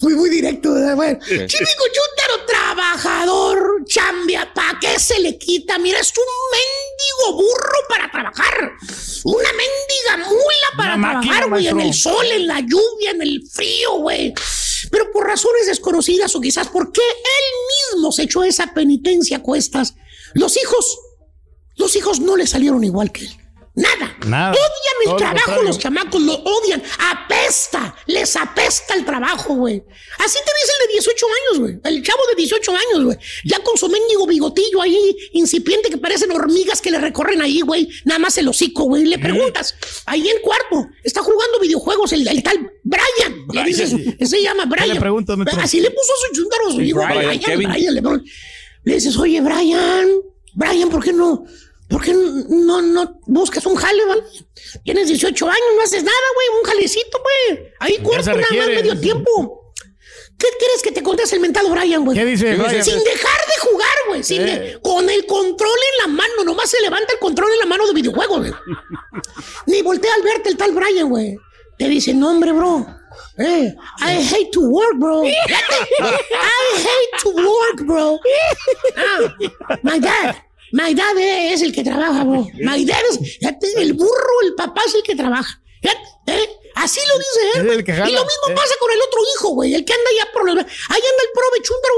Fui 0.00 0.14
muy 0.14 0.30
directo. 0.30 0.70
Bueno, 0.96 1.18
típico 1.26 1.84
chúntaro 1.92 2.46
trabajador, 2.46 3.84
chambia, 3.86 4.52
¿para 4.52 4.78
qué 4.80 4.98
se 4.98 5.20
le 5.20 5.38
quita? 5.38 5.78
Mira, 5.78 6.00
es 6.00 6.12
un 6.16 6.24
mendigo 6.58 7.42
burro 7.42 7.78
para 7.88 8.10
trabajar. 8.10 8.72
Una 9.24 9.48
mendiga 9.52 10.28
mula 10.28 10.76
para 10.76 10.94
trabajar, 10.94 11.48
güey, 11.48 11.66
en 11.68 11.80
el 11.80 11.94
sol, 11.94 12.26
en 12.26 12.46
la 12.46 12.60
lluvia, 12.60 13.10
en 13.12 13.22
el 13.22 13.42
frío, 13.50 13.98
güey. 13.98 14.34
Pero 14.90 15.10
por 15.12 15.26
razones 15.26 15.66
desconocidas 15.66 16.34
o 16.36 16.40
quizás 16.40 16.68
porque 16.68 17.00
él 17.00 17.94
mismo 17.96 18.12
se 18.12 18.24
echó 18.24 18.44
esa 18.44 18.72
penitencia 18.74 19.38
a 19.38 19.42
cuestas, 19.42 19.94
los 20.34 20.56
hijos, 20.56 20.98
los 21.76 21.96
hijos 21.96 22.20
no 22.20 22.36
le 22.36 22.46
salieron 22.46 22.84
igual 22.84 23.10
que 23.12 23.22
él. 23.24 23.43
Nada. 23.76 24.16
Nada. 24.26 24.52
Odian 24.52 25.12
el 25.12 25.16
trabajo, 25.16 25.62
los 25.62 25.78
chamacos 25.78 26.22
lo 26.22 26.34
odian. 26.34 26.80
Apesta, 27.10 27.96
les 28.06 28.36
apesta 28.36 28.94
el 28.94 29.04
trabajo, 29.04 29.54
güey. 29.54 29.82
Así 30.18 30.38
te 30.38 30.52
dice 30.62 30.72
el 30.80 30.86
de 30.86 30.92
18 30.92 31.26
años, 31.26 31.60
güey. 31.60 31.80
El 31.96 32.02
chavo 32.04 32.20
de 32.28 32.36
18 32.36 32.70
años, 32.70 33.04
güey. 33.04 33.18
Ya 33.44 33.58
con 33.60 33.76
su 33.76 33.88
mendigo 33.88 34.28
bigotillo 34.28 34.80
ahí, 34.80 35.16
incipiente, 35.32 35.90
que 35.90 35.98
parecen 35.98 36.30
hormigas 36.30 36.80
que 36.80 36.92
le 36.92 36.98
recorren 36.98 37.42
ahí, 37.42 37.62
güey. 37.62 37.88
Nada 38.04 38.20
más 38.20 38.38
el 38.38 38.48
hocico, 38.48 38.84
güey. 38.84 39.06
Le 39.06 39.18
preguntas, 39.18 39.74
ahí 40.06 40.28
en 40.28 40.40
cuarto, 40.40 40.88
está 41.02 41.22
jugando 41.22 41.58
videojuegos 41.60 42.12
el, 42.12 42.42
tal 42.44 42.72
Brian. 42.84 43.46
Le 43.52 43.64
dices, 43.64 43.92
se 44.20 44.42
llama 44.42 44.66
Brian. 44.66 44.88
Le 44.88 45.00
Así 45.60 45.80
le 45.80 45.90
puso 45.90 46.12
su 46.28 46.34
chuntaro, 46.34 46.70
su 46.70 46.80
hijo, 46.80 47.00
Brian, 47.04 47.40
Brian, 47.58 47.94
le, 47.94 48.02
le 48.84 48.94
dices, 48.94 49.16
oye, 49.16 49.40
Brian, 49.40 50.08
Brian, 50.54 50.88
¿por 50.88 51.02
qué 51.02 51.12
no? 51.12 51.44
¿Por 51.94 52.02
qué 52.02 52.12
no, 52.12 52.82
no 52.82 53.20
buscas 53.26 53.64
un 53.66 53.76
jale, 53.76 54.04
¿vale? 54.04 54.24
Tienes 54.82 55.06
18 55.06 55.46
años, 55.46 55.66
no 55.76 55.82
haces 55.82 56.02
nada, 56.02 56.16
güey. 56.34 56.60
Un 56.60 56.68
jalecito, 56.68 57.22
güey. 57.22 57.72
Ahí 57.78 57.98
cuerpo 57.98 58.30
nada 58.30 58.48
más 58.50 58.66
medio 58.66 58.98
tiempo. 58.98 59.72
¿Qué 60.36 60.48
quieres 60.58 60.82
que 60.82 60.90
te 60.90 61.04
conteste 61.04 61.36
el 61.36 61.42
mentado 61.42 61.70
Brian, 61.70 62.04
güey? 62.04 62.18
¿Qué 62.18 62.24
dice 62.24 62.56
Sin 62.82 62.98
dejar 62.98 63.40
de 63.46 63.68
jugar, 63.70 63.96
güey. 64.08 64.22
Eh. 64.28 64.78
Con 64.82 65.08
el 65.08 65.24
control 65.24 65.78
en 65.92 66.10
la 66.10 66.16
mano. 66.16 66.42
Nomás 66.44 66.68
se 66.68 66.80
levanta 66.80 67.12
el 67.12 67.20
control 67.20 67.52
en 67.52 67.60
la 67.60 67.66
mano 67.66 67.86
de 67.86 67.92
videojuegos, 67.92 68.38
güey. 68.38 68.52
Ni 69.66 69.80
voltea 69.82 70.12
al 70.16 70.22
verte 70.22 70.48
el 70.48 70.56
tal 70.56 70.72
Brian, 70.72 71.08
güey. 71.08 71.36
Te 71.78 71.88
dice, 71.88 72.12
no, 72.12 72.32
hombre, 72.32 72.50
bro. 72.50 72.84
Eh, 73.38 73.72
I 74.00 74.16
hate 74.16 74.50
to 74.50 74.62
work, 74.62 74.96
bro. 74.98 75.22
I 75.26 75.30
hate 76.74 77.22
to 77.22 77.28
work, 77.30 77.84
bro. 77.86 78.18
Ah, 78.96 79.78
my 79.84 80.00
dad. 80.00 80.34
My 80.74 80.92
dad 80.92 81.16
es 81.16 81.62
el 81.62 81.72
que 81.72 81.84
trabaja, 81.84 82.24
bro. 82.24 82.48
My 82.54 82.84
dad 82.84 82.98
es 83.08 83.76
el 83.76 83.92
burro, 83.92 84.42
el 84.42 84.54
papá 84.56 84.82
es 84.84 84.96
el 84.96 85.04
que 85.04 85.14
trabaja. 85.14 85.62
¿Eh? 86.26 86.48
Así 86.74 86.98
lo 87.08 87.16
dice 87.16 87.60
él. 87.60 87.84
y 87.86 88.12
lo 88.12 88.24
mismo 88.24 88.48
¿eh? 88.48 88.54
pasa 88.56 88.74
con 88.80 88.90
el 88.90 88.98
otro 89.06 89.20
hijo, 89.36 89.48
güey. 89.50 89.72
El 89.72 89.84
que 89.84 89.92
anda 89.92 90.10
ya 90.18 90.32
por 90.32 90.44
los. 90.44 90.56
Ahí 90.56 90.64
anda 90.64 91.22
el 91.22 91.30
prove 91.32 91.62
chúntaro. 91.62 91.94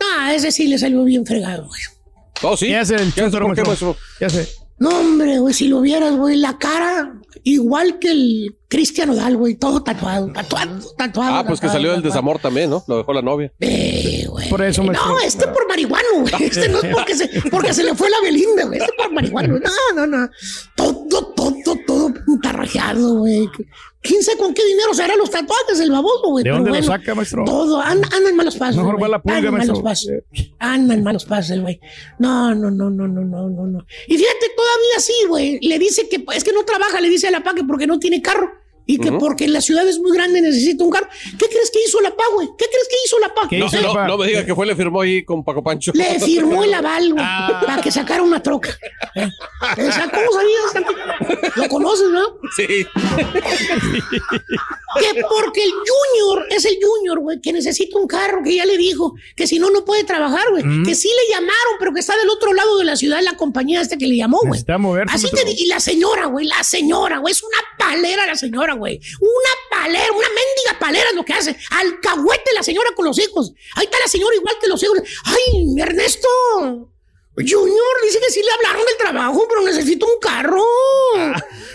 Ah, 0.00 0.34
ese 0.34 0.52
sí 0.52 0.66
le 0.66 0.78
salió 0.78 1.04
bien 1.04 1.24
fregado, 1.24 1.68
güey. 1.68 1.80
Oh, 2.42 2.54
sí. 2.54 2.66
¿Qué 2.66 2.76
hace 2.76 2.96
el 2.96 3.14
chúntaro, 3.14 3.50
¿Qué 4.18 4.24
hace? 4.26 4.46
No, 4.78 4.90
hombre, 4.90 5.38
güey, 5.38 5.54
si 5.54 5.68
lo 5.68 5.80
vieras, 5.80 6.14
güey, 6.14 6.36
la 6.36 6.58
cara 6.58 7.14
igual 7.44 7.98
que 7.98 8.10
el 8.10 8.57
Cristiano 8.68 9.14
Dal, 9.14 9.34
güey, 9.36 9.54
todo 9.54 9.82
tatuado, 9.82 10.30
tatuado, 10.30 10.78
tatuado. 10.94 11.34
Ah, 11.36 11.44
pues 11.46 11.58
que 11.58 11.68
salió 11.68 11.92
del 11.92 12.02
desamor 12.02 12.38
también, 12.38 12.68
¿no? 12.68 12.84
Lo 12.86 12.98
dejó 12.98 13.14
la 13.14 13.22
novia. 13.22 13.50
Eh, 13.60 14.26
güey. 14.28 14.48
Por 14.50 14.60
eso 14.60 14.82
me 14.82 14.92
No, 14.92 15.18
este 15.20 15.46
por 15.46 15.66
marihuano, 15.66 16.08
güey. 16.20 16.34
Este 16.40 16.68
no 16.68 16.82
es 16.82 16.94
porque 16.94 17.14
se, 17.14 17.28
porque 17.50 17.72
se 17.72 17.82
le 17.82 17.94
fue 17.94 18.10
la 18.10 18.20
Belinda, 18.22 18.66
güey. 18.66 18.78
Este 18.78 18.92
por 18.98 19.10
marihuano. 19.10 19.58
No, 19.58 19.94
no, 19.94 20.06
no. 20.06 20.28
Todo, 20.76 21.32
todo, 21.34 21.76
todo 21.86 22.12
pintarrajeado, 22.26 23.14
güey. 23.14 23.48
¿Quién 24.00 24.22
sabe 24.22 24.38
con 24.38 24.54
qué 24.54 24.64
dinero 24.64 24.94
se 24.94 25.02
harán 25.02 25.18
los 25.18 25.30
tatuajes 25.30 25.80
el 25.80 25.90
baboso, 25.90 26.28
güey? 26.28 26.44
¿De 26.44 26.50
dónde 26.50 26.70
lo 26.70 26.82
saca, 26.82 27.14
maestro? 27.14 27.44
Todo, 27.44 27.80
anda, 27.80 28.08
anda 28.14 28.30
en 28.30 28.36
malos 28.36 28.56
pasos. 28.56 28.76
Mejor 28.76 29.02
va 29.02 29.08
la 29.08 29.20
pulga, 29.20 29.38
anda 29.38 29.48
en 29.48 29.54
maestro. 29.54 29.74
malos 29.82 29.90
pasos. 29.90 30.12
Anda 30.58 30.94
en 30.94 31.02
malos 31.02 31.24
pasos 31.24 31.50
el 31.50 31.62
güey. 31.62 31.80
No, 32.18 32.54
no, 32.54 32.70
no, 32.70 32.90
no, 32.90 33.08
no, 33.08 33.24
no, 33.24 33.48
no, 33.48 33.66
no. 33.66 33.86
Y 34.06 34.16
fíjate, 34.16 34.46
todavía 34.56 35.00
sí, 35.00 35.14
güey. 35.26 35.58
Le 35.60 35.78
dice 35.78 36.08
que 36.08 36.24
es 36.34 36.44
que 36.44 36.52
no 36.52 36.64
trabaja, 36.64 37.00
le 37.00 37.08
dice 37.08 37.28
a 37.28 37.30
la 37.30 37.42
pa 37.42 37.54
que 37.54 37.64
porque 37.64 37.86
no 37.86 37.98
tiene 37.98 38.22
carro. 38.22 38.50
Y 38.90 38.98
que 38.98 39.12
porque 39.12 39.46
la 39.46 39.60
ciudad 39.60 39.86
es 39.86 39.98
muy 40.00 40.10
grande 40.12 40.40
necesita 40.40 40.82
un 40.82 40.90
carro. 40.90 41.06
¿Qué 41.38 41.46
crees 41.46 41.70
que 41.70 41.78
hizo 41.86 42.00
la 42.00 42.16
PA, 42.16 42.24
güey? 42.32 42.48
¿Qué 42.58 42.64
crees 42.64 42.88
que 42.88 42.96
hizo 43.04 43.18
la 43.20 43.34
PA? 43.34 43.46
¿Qué 43.48 43.58
No, 43.58 43.66
hizo 43.66 43.80
no, 43.82 43.92
pa? 43.92 44.06
no 44.08 44.16
me 44.16 44.26
diga 44.26 44.46
que 44.46 44.54
fue, 44.54 44.64
le 44.66 44.74
firmó 44.74 45.02
ahí 45.02 45.24
con 45.24 45.44
Paco 45.44 45.62
Pancho. 45.62 45.92
Le 45.94 46.18
firmó 46.18 46.64
el 46.64 46.72
aval, 46.72 47.12
güey, 47.12 47.22
Ah. 47.24 47.62
para 47.66 47.82
que 47.82 47.90
sacara 47.92 48.22
una 48.22 48.42
troca. 48.42 48.70
¿Eh? 49.14 49.28
O 49.60 49.92
sea, 49.92 50.10
¿Cómo 50.10 50.32
sabías? 50.32 51.56
Lo 51.56 51.68
conoces, 51.68 52.08
¿no? 52.10 52.22
Sí. 52.56 52.86
Que 55.00 55.22
porque 55.28 55.62
el 55.62 55.70
Junior 55.70 56.46
es 56.50 56.64
el 56.64 56.78
Junior, 56.82 57.18
güey, 57.20 57.40
que 57.40 57.52
necesita 57.52 57.98
un 57.98 58.06
carro, 58.06 58.42
que 58.42 58.54
ya 58.56 58.64
le 58.64 58.76
dijo 58.76 59.14
que 59.36 59.46
si 59.46 59.58
no, 59.58 59.70
no 59.70 59.84
puede 59.84 60.04
trabajar, 60.04 60.44
güey. 60.50 60.64
Mm. 60.64 60.84
Que 60.84 60.94
sí 60.94 61.08
le 61.08 61.34
llamaron, 61.34 61.74
pero 61.78 61.92
que 61.92 62.00
está 62.00 62.16
del 62.16 62.30
otro 62.30 62.52
lado 62.54 62.78
de 62.78 62.84
la 62.84 62.96
ciudad 62.96 63.20
la 63.22 63.36
compañía 63.36 63.80
esta 63.80 63.96
que 63.96 64.06
le 64.06 64.16
llamó, 64.16 64.40
güey. 64.44 64.60
Así 65.12 65.28
te 65.30 65.44
Y 65.50 65.66
la 65.66 65.80
señora, 65.80 66.26
güey, 66.26 66.46
la 66.46 66.62
señora, 66.62 67.18
güey, 67.18 67.32
es 67.32 67.42
una 67.42 67.58
palera 67.78 68.26
la 68.26 68.34
señora, 68.34 68.74
güey. 68.78 69.00
Una 69.20 69.50
palera, 69.70 70.10
una 70.12 70.28
mendiga 70.28 70.78
palera 70.80 71.10
es 71.10 71.16
lo 71.16 71.24
que 71.24 71.34
hace. 71.34 71.56
Alcahuete 71.70 72.52
la 72.54 72.62
señora 72.62 72.90
con 72.94 73.04
los 73.04 73.18
hijos. 73.18 73.52
Ahí 73.74 73.84
está 73.84 73.98
la 73.98 74.08
señora 74.08 74.34
igual 74.36 74.54
que 74.60 74.68
los 74.68 74.82
hijos. 74.82 74.98
Ay, 75.24 75.74
Ernesto. 75.78 76.28
Junior 77.36 77.96
dice 78.02 78.18
que 78.18 78.32
sí 78.32 78.40
le 78.42 78.50
hablaron 78.50 78.84
del 78.84 78.96
trabajo, 78.96 79.46
pero 79.48 79.62
necesito 79.62 80.06
un 80.06 80.18
carro. 80.20 80.64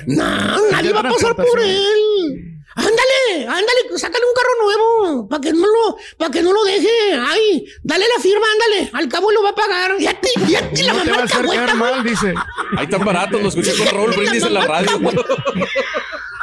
No, 0.07 0.69
nadie 0.71 0.91
va 0.91 0.99
a 0.99 1.09
pasar 1.09 1.35
por 1.35 1.59
él. 1.59 2.49
Ándale, 2.75 3.47
ándale, 3.47 3.97
sácale 3.97 4.25
un 4.25 4.33
carro 4.33 4.63
nuevo 4.63 5.27
para 5.29 5.41
que 5.41 5.53
no 5.53 5.67
lo, 5.67 5.95
para 6.17 6.31
que 6.31 6.41
no 6.41 6.51
lo 6.51 6.63
deje. 6.63 6.89
Ay, 7.13 7.65
dale 7.83 8.05
la 8.13 8.21
firma, 8.21 8.45
ándale. 8.51 8.89
Al 8.93 9.07
cabo 9.07 9.31
lo 9.31 9.43
va 9.43 9.49
a 9.49 9.55
pagar. 9.55 9.95
Ya 9.99 10.19
te, 10.19 10.29
ya 10.47 10.67
te 10.71 10.83
la 10.83 10.93
No 10.93 11.03
te 11.03 11.11
va 11.11 11.23
mamá 11.43 11.71
a 11.71 11.75
mal, 11.75 12.03
dice. 12.03 12.33
Ahí 12.75 12.87
tan 12.87 13.05
baratos, 13.05 13.41
lo 13.41 13.49
escuché 13.49 13.77
con 13.77 13.87
Raúl 13.87 14.11
Brindis 14.15 14.43
en 14.43 14.55
la 14.55 14.61
radio. 14.65 14.99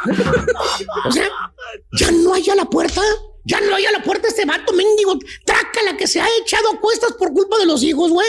O 1.06 1.12
sea, 1.12 1.28
ya 1.92 2.10
no 2.10 2.34
hay 2.34 2.48
a 2.50 2.54
la 2.54 2.64
puerta. 2.64 3.02
Ya 3.44 3.58
no 3.60 3.74
hay 3.74 3.86
a 3.86 3.92
la 3.92 4.02
puerta 4.02 4.28
este 4.28 4.44
vato 4.44 4.72
mendigo. 4.74 5.18
Traca 5.44 5.82
la 5.84 5.96
que 5.96 6.06
se 6.06 6.20
ha 6.20 6.26
echado 6.42 6.70
a 6.72 6.80
cuestas 6.80 7.12
por 7.12 7.32
culpa 7.32 7.58
de 7.58 7.66
los 7.66 7.82
hijos, 7.82 8.10
güey. 8.10 8.28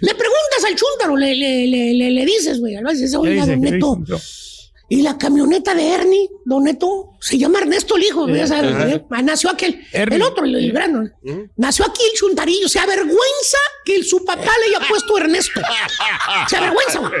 Le 0.00 0.14
preguntas 0.14 0.64
al 0.66 0.76
chúntaro, 0.76 1.16
le, 1.16 1.34
le, 1.34 1.66
le, 1.66 1.94
le, 1.94 2.10
le 2.10 2.24
dices, 2.26 2.60
güey. 2.60 2.76
A 2.76 2.82
veces, 2.82 3.10
¿Qué 3.10 3.16
oiga, 3.16 3.46
don 3.46 3.62
¿Qué 3.62 3.70
Neto. 3.70 3.98
Y 4.92 5.02
la 5.02 5.16
camioneta 5.16 5.72
de 5.72 5.88
Ernie, 5.94 6.28
don 6.44 6.64
Neto, 6.64 7.10
se 7.20 7.38
llama 7.38 7.60
Ernesto 7.60 7.94
el 7.96 8.02
hijo, 8.02 8.28
ya 8.28 8.44
sabes. 8.48 8.74
¿eh? 8.92 9.04
Ah, 9.10 9.22
Nació 9.22 9.48
aquel, 9.50 9.80
Ernie. 9.92 10.16
el 10.16 10.22
otro, 10.22 10.44
el, 10.44 10.56
el 10.56 10.72
grande. 10.72 11.12
Nació 11.56 11.84
aquí 11.86 12.02
el 12.12 12.18
chuntarillo. 12.18 12.68
Se 12.68 12.80
avergüenza 12.80 13.58
que 13.84 13.94
el- 13.96 14.04
su 14.04 14.24
papá 14.24 14.50
le 14.60 14.76
haya 14.76 14.88
puesto 14.88 15.16
Ernesto. 15.16 15.60
Se 16.48 16.56
avergüenza, 16.56 16.98
güey. 16.98 17.12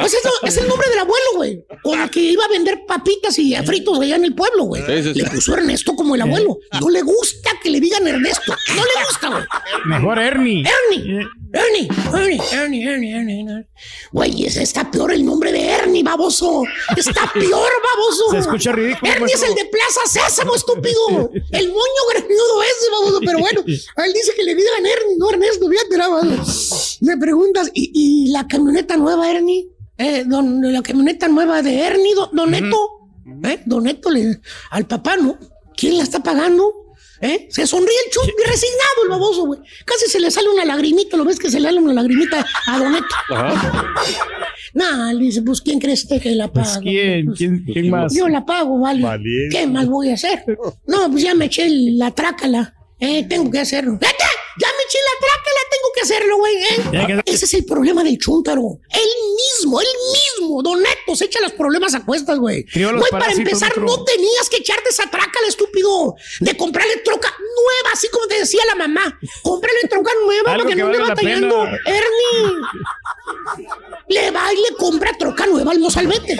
Pues 0.00 0.14
es, 0.44 0.56
el 0.56 0.66
nombre 0.68 0.88
del 0.88 0.98
abuelo, 1.00 1.26
güey. 1.36 1.62
Con 1.82 2.00
el 2.00 2.08
que 2.08 2.20
iba 2.20 2.42
a 2.44 2.48
vender 2.48 2.86
papitas 2.86 3.38
y 3.38 3.54
fritos 3.66 4.00
allá 4.00 4.16
en 4.16 4.24
el 4.24 4.34
pueblo, 4.34 4.64
güey. 4.64 4.82
Sí, 4.86 5.02
sí, 5.02 5.12
sí. 5.14 5.20
Le 5.20 5.28
puso 5.28 5.54
Ernesto 5.54 5.94
como 5.94 6.14
el 6.14 6.22
abuelo. 6.22 6.58
No 6.80 6.88
le 6.88 7.02
gusta 7.02 7.50
que 7.62 7.68
le 7.68 7.80
digan 7.80 8.08
Ernesto. 8.08 8.54
No 8.74 8.82
le 8.82 9.04
gusta, 9.06 9.28
güey. 9.28 9.44
Mejor 9.84 10.18
Ernie. 10.18 10.64
Ernie. 10.94 11.26
Ernie, 11.52 11.88
Ernie, 12.14 12.40
Ernie, 12.52 12.84
Ernie, 12.84 13.12
Ernie, 13.16 13.40
Ernie. 13.40 13.66
Güey, 14.12 14.46
ese 14.46 14.62
está 14.62 14.88
peor 14.90 15.12
el 15.12 15.24
nombre 15.24 15.50
de 15.50 15.69
Ernie, 15.90 16.02
baboso. 16.02 16.62
Está 16.96 17.30
peor, 17.34 17.70
baboso. 17.94 18.30
Se 18.30 18.38
escucha 18.38 18.72
ridículo, 18.72 19.12
Ernie 19.12 19.34
es 19.34 19.42
el 19.42 19.54
de 19.54 19.64
Plaza 19.66 20.00
Sésamo, 20.06 20.54
estúpido. 20.54 21.30
El 21.50 21.68
moño 21.68 22.02
greñudo 22.12 22.62
ese, 22.62 22.90
baboso. 22.92 23.20
Pero 23.24 23.38
bueno, 23.38 23.62
él 23.66 24.12
dice 24.14 24.32
que 24.36 24.44
le 24.44 24.54
digan 24.54 24.86
Ernie, 24.86 25.16
no 25.18 25.30
Ernesto. 25.30 25.68
Fíjate, 25.68 25.98
más. 25.98 26.98
Le 27.00 27.16
preguntas, 27.16 27.70
¿y, 27.74 27.90
y 27.94 28.30
la 28.30 28.46
camioneta 28.46 28.96
nueva, 28.96 29.30
Ernie? 29.30 29.68
Eh, 29.98 30.24
don, 30.26 30.60
la 30.72 30.82
camioneta 30.82 31.28
nueva 31.28 31.62
de 31.62 31.78
Ernie, 31.78 32.14
don, 32.14 32.30
don 32.32 32.50
Neto. 32.50 32.76
¿Eh? 33.44 33.62
Don 33.66 33.84
Neto, 33.84 34.10
le, 34.10 34.40
al 34.70 34.86
papá, 34.86 35.16
¿no? 35.16 35.38
¿Quién 35.76 35.96
la 35.96 36.04
está 36.04 36.22
pagando? 36.22 36.80
¿Eh? 37.20 37.48
Se 37.50 37.66
sonríe 37.66 37.96
el 38.06 38.10
chun, 38.10 38.24
resignado 38.46 39.02
el 39.04 39.08
baboso, 39.10 39.44
güey. 39.44 39.60
Casi 39.84 40.06
se 40.06 40.20
le 40.20 40.30
sale 40.30 40.48
una 40.48 40.64
lagrimita, 40.64 41.18
¿lo 41.18 41.24
ves 41.24 41.38
que 41.38 41.50
se 41.50 41.60
le 41.60 41.68
sale 41.68 41.80
una 41.80 41.92
lagrimita 41.92 42.46
a 42.66 42.78
Doneto? 42.78 43.14
Nah, 44.74 45.12
dice, 45.14 45.42
pues 45.42 45.60
¿quién 45.60 45.78
crees 45.78 46.06
que 46.06 46.34
la 46.34 46.48
Pues, 46.48 46.68
paga? 46.68 46.80
¿quién? 46.80 47.26
Pues, 47.26 47.38
¿Quién, 47.38 47.64
quién 47.64 47.90
más? 47.90 48.14
Yo 48.14 48.28
la 48.28 48.44
pago, 48.44 48.78
vale. 48.78 49.02
Valiente. 49.02 49.56
¿Qué 49.56 49.66
más 49.66 49.86
voy 49.88 50.10
a 50.10 50.14
hacer? 50.14 50.44
No, 50.86 51.10
pues 51.10 51.22
ya 51.22 51.34
me 51.34 51.46
eché 51.46 51.68
la 51.68 52.10
trácala. 52.10 52.74
Eh, 52.98 53.24
tengo 53.28 53.50
que 53.50 53.58
hacerlo. 53.58 53.92
¡Vete! 53.92 54.24
Ya 54.60 54.66
me 54.68 54.82
eché 54.86 54.98
la 54.98 55.26
trácala, 55.26 55.60
tengo 55.70 55.89
que 56.00 56.14
hacerlo, 56.14 56.38
güey. 56.38 56.54
¿eh? 56.56 57.22
Ese 57.26 57.44
es 57.44 57.54
el 57.54 57.64
problema 57.64 58.02
del 58.02 58.18
chúntaro. 58.18 58.80
Él 58.90 59.08
mismo, 59.36 59.80
él 59.80 59.86
mismo, 60.12 60.62
Don 60.62 60.80
Neto, 60.80 61.14
se 61.14 61.26
echa 61.26 61.40
los 61.40 61.52
problemas 61.52 61.94
a 61.94 62.04
cuestas, 62.04 62.38
güey. 62.38 62.66
Güey, 62.74 63.10
para 63.10 63.32
empezar, 63.32 63.76
no 63.78 64.04
tenías 64.04 64.48
que 64.50 64.58
echarte 64.58 64.90
esa 64.90 65.04
trácala, 65.04 65.48
estúpido. 65.48 66.14
De 66.40 66.56
comprarle 66.56 66.96
troca 66.98 67.32
nueva, 67.38 67.90
así 67.92 68.08
como 68.08 68.26
te 68.26 68.38
decía 68.38 68.62
la 68.66 68.74
mamá. 68.74 69.18
Cómprale 69.42 69.80
troca 69.88 70.12
nueva 70.24 70.44
para 70.44 70.64
que, 70.64 70.70
que 70.70 70.76
no 70.76 70.90
le 70.90 70.98
valga 70.98 71.08
la 71.08 71.14
batallando. 71.14 71.64
Ernie. 71.86 72.56
Le 74.08 74.30
va 74.30 74.52
y 74.52 74.56
le 74.56 74.76
compra 74.76 75.12
troca 75.18 75.46
nueva 75.46 75.72
al 75.72 75.78
mozalbete. 75.78 76.38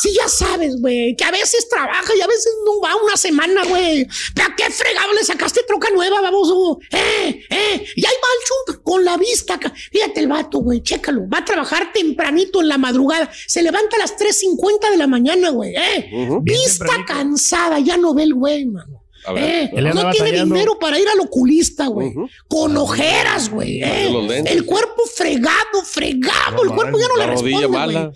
Sí, 0.00 0.12
ya 0.18 0.28
sabes, 0.28 0.76
güey, 0.80 1.14
que 1.16 1.24
a 1.24 1.30
veces 1.30 1.68
trabaja 1.68 2.14
y 2.16 2.20
a 2.20 2.26
veces 2.26 2.52
no 2.64 2.80
va 2.80 2.94
una 3.02 3.16
semana, 3.16 3.62
güey. 3.64 4.06
¿Para 4.34 4.54
qué 4.56 4.70
fregado 4.70 5.12
le 5.12 5.24
sacaste 5.24 5.62
troca 5.66 5.88
nueva, 5.90 6.20
baboso? 6.20 6.78
Eh, 6.90 7.44
eh. 7.50 7.84
Y 7.96 8.04
ahí 8.06 8.12
va 8.14 8.28
el 8.34 8.72
chunta 8.74 8.82
con 8.82 9.04
la 9.04 9.16
vista. 9.16 9.58
Fíjate 9.92 10.20
el 10.20 10.28
vato, 10.28 10.58
güey, 10.58 10.82
chécalo. 10.82 11.28
Va 11.28 11.38
a 11.38 11.44
trabajar 11.44 11.92
tempranito 11.92 12.60
en 12.60 12.68
la 12.68 12.78
madrugada. 12.78 13.30
Se 13.46 13.62
levanta 13.62 13.96
a 13.96 14.00
las 14.00 14.16
3.50 14.16 14.90
de 14.90 14.96
la 14.96 15.06
mañana, 15.06 15.50
güey, 15.50 15.74
eh. 15.76 16.10
Vista 16.42 17.04
cansada, 17.06 17.78
ya 17.80 17.96
no 17.96 18.14
ve 18.14 18.22
el 18.24 18.34
güey, 18.34 18.66
mano. 18.66 19.00
A 19.26 19.32
ver. 19.32 19.44
Eh, 19.44 19.68
no 19.74 19.80
tiene 19.90 20.02
batallando. 20.02 20.54
dinero 20.54 20.78
para 20.78 20.98
ir 20.98 21.06
al 21.08 21.20
oculista, 21.20 21.88
güey. 21.88 22.14
Con 22.48 22.74
ojeras, 22.76 23.50
güey. 23.50 23.82
eh. 23.82 24.10
El 24.46 24.64
cuerpo 24.64 25.02
fregado, 25.14 25.82
fregado. 25.84 26.62
el 26.62 26.70
cuerpo 26.70 26.98
ya 26.98 27.08
no 27.08 27.16
La 27.16 27.26
le 27.26 27.32
responde, 27.32 27.68
mala. 27.68 28.12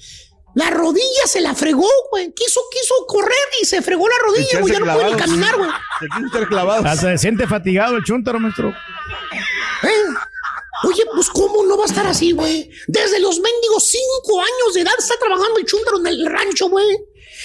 La 0.55 0.71
rodilla 0.71 1.27
se 1.27 1.41
la 1.41 1.55
fregó, 1.55 1.89
güey. 2.11 2.33
Quiso, 2.33 2.61
quiso 2.71 2.95
correr 3.07 3.35
y 3.61 3.65
se 3.65 3.83
fregó 3.83 4.07
la 4.09 4.15
rodilla, 4.25 4.61
güey. 4.61 4.73
Ya 4.73 4.81
no 4.81 4.93
puede 4.95 5.11
ni 5.13 5.17
caminar, 5.17 5.57
güey. 5.57 5.71
Se 6.01 6.09
quiere 6.09 6.27
estar 6.27 6.49
clavado. 6.49 6.85
Hasta 6.87 7.13
se 7.13 7.19
siente 7.19 7.47
fatigado 7.47 7.97
el 7.97 8.05
chuntaro, 8.05 8.39
maestro. 8.39 8.69
¿Eh? 9.83 9.89
Oye, 10.85 11.03
pues 11.15 11.29
cómo 11.31 11.65
no 11.65 11.77
va 11.77 11.85
a 11.85 11.87
estar 11.87 12.07
así, 12.07 12.33
güey. 12.33 12.71
Desde 12.87 13.19
los 13.21 13.41
mendigos 13.41 13.85
cinco 13.87 14.41
años 14.41 14.75
de 14.75 14.81
edad 14.83 14.93
está 14.99 15.15
trabajando 15.19 15.59
el 15.59 15.65
chúntaro 15.65 15.99
en 15.99 16.07
el 16.07 16.27
rancho, 16.27 16.69
güey. 16.69 16.99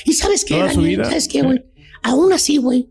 Y 0.05 0.13
sabes 0.13 0.45
qué, 0.45 0.55
Toda 0.55 0.69
su 0.71 0.81
Daniel? 0.81 0.97
vida. 0.97 1.05
¿Sabes 1.05 1.27
qué, 1.27 1.41
güey? 1.41 1.63
Aún 2.03 2.31
así, 2.33 2.57
güey, 2.57 2.89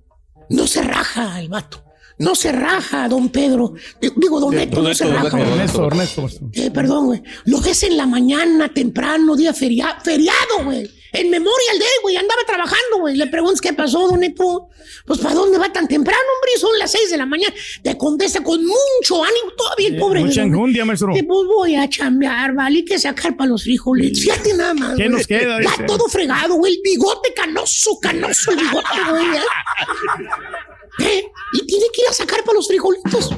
no 0.48 0.66
se 0.66 0.82
raja 0.82 1.38
el 1.38 1.48
vato. 1.48 1.82
No 2.18 2.34
se 2.34 2.50
raja, 2.52 3.08
don 3.08 3.28
Pedro. 3.28 3.74
Digo, 4.16 4.40
don 4.40 4.54
Neto, 4.54 4.82
no 4.82 4.92
se 4.94 5.04
don 5.04 5.14
raja. 5.14 5.40
Ernesto, 5.40 5.86
Ernesto. 5.86 6.28
Eh, 6.52 6.70
perdón, 6.72 7.06
güey. 7.06 7.22
Lo 7.44 7.60
ves 7.60 7.82
en 7.84 7.96
la 7.96 8.06
mañana, 8.06 8.68
temprano, 8.72 9.36
día 9.36 9.52
feria- 9.54 9.98
feriado, 10.02 10.64
güey. 10.64 10.90
En 11.10 11.30
Memorial 11.30 11.78
Day, 11.78 11.88
güey. 12.02 12.16
Andaba 12.16 12.42
trabajando, 12.46 12.98
güey. 13.00 13.16
Le 13.16 13.28
preguntas 13.28 13.60
qué 13.60 13.72
pasó, 13.72 14.08
don 14.08 14.20
Neto. 14.20 14.68
Pues, 15.06 15.20
¿para 15.20 15.34
dónde 15.34 15.56
va 15.58 15.72
tan 15.72 15.88
temprano, 15.88 16.20
hombre? 16.36 16.50
Son 16.60 16.78
las 16.78 16.90
seis 16.90 17.08
de 17.10 17.16
la 17.16 17.24
mañana. 17.24 17.54
Te 17.82 17.96
contesta 17.96 18.42
con 18.42 18.60
mucho 18.62 19.24
ánimo 19.24 19.52
todavía 19.56 19.88
el 19.88 19.96
pobre. 19.96 20.20
Mucha 20.20 20.42
enjundia, 20.42 20.84
maestro. 20.84 21.14
Que 21.14 21.24
pues 21.24 21.46
voy 21.46 21.76
a 21.76 21.88
chambear, 21.88 22.52
¿vale? 22.52 22.78
Hay 22.78 22.84
que 22.84 22.98
sacar 22.98 23.36
para 23.36 23.48
los 23.48 23.62
frijoles. 23.62 24.20
Fíjate 24.20 24.52
nada 24.54 24.74
más. 24.74 24.96
¿Qué 24.96 25.08
nos 25.08 25.26
queda? 25.26 25.62
Ya 25.62 25.70
Dice. 25.70 25.84
todo 25.84 26.08
fregado, 26.08 26.56
güey. 26.56 26.74
El 26.74 26.80
bigote 26.82 27.32
canoso, 27.32 27.98
canoso 28.00 28.50
el 28.50 28.58
bigote, 28.58 28.86
güey. 29.08 29.24
¿eh? 31.00 31.30
Y 31.54 31.66
tiene 31.66 31.86
que 31.92 32.02
ir 32.02 32.08
a 32.08 32.12
sacar 32.12 32.42
para 32.44 32.56
los 32.56 32.66
frijolitos. 32.68 33.30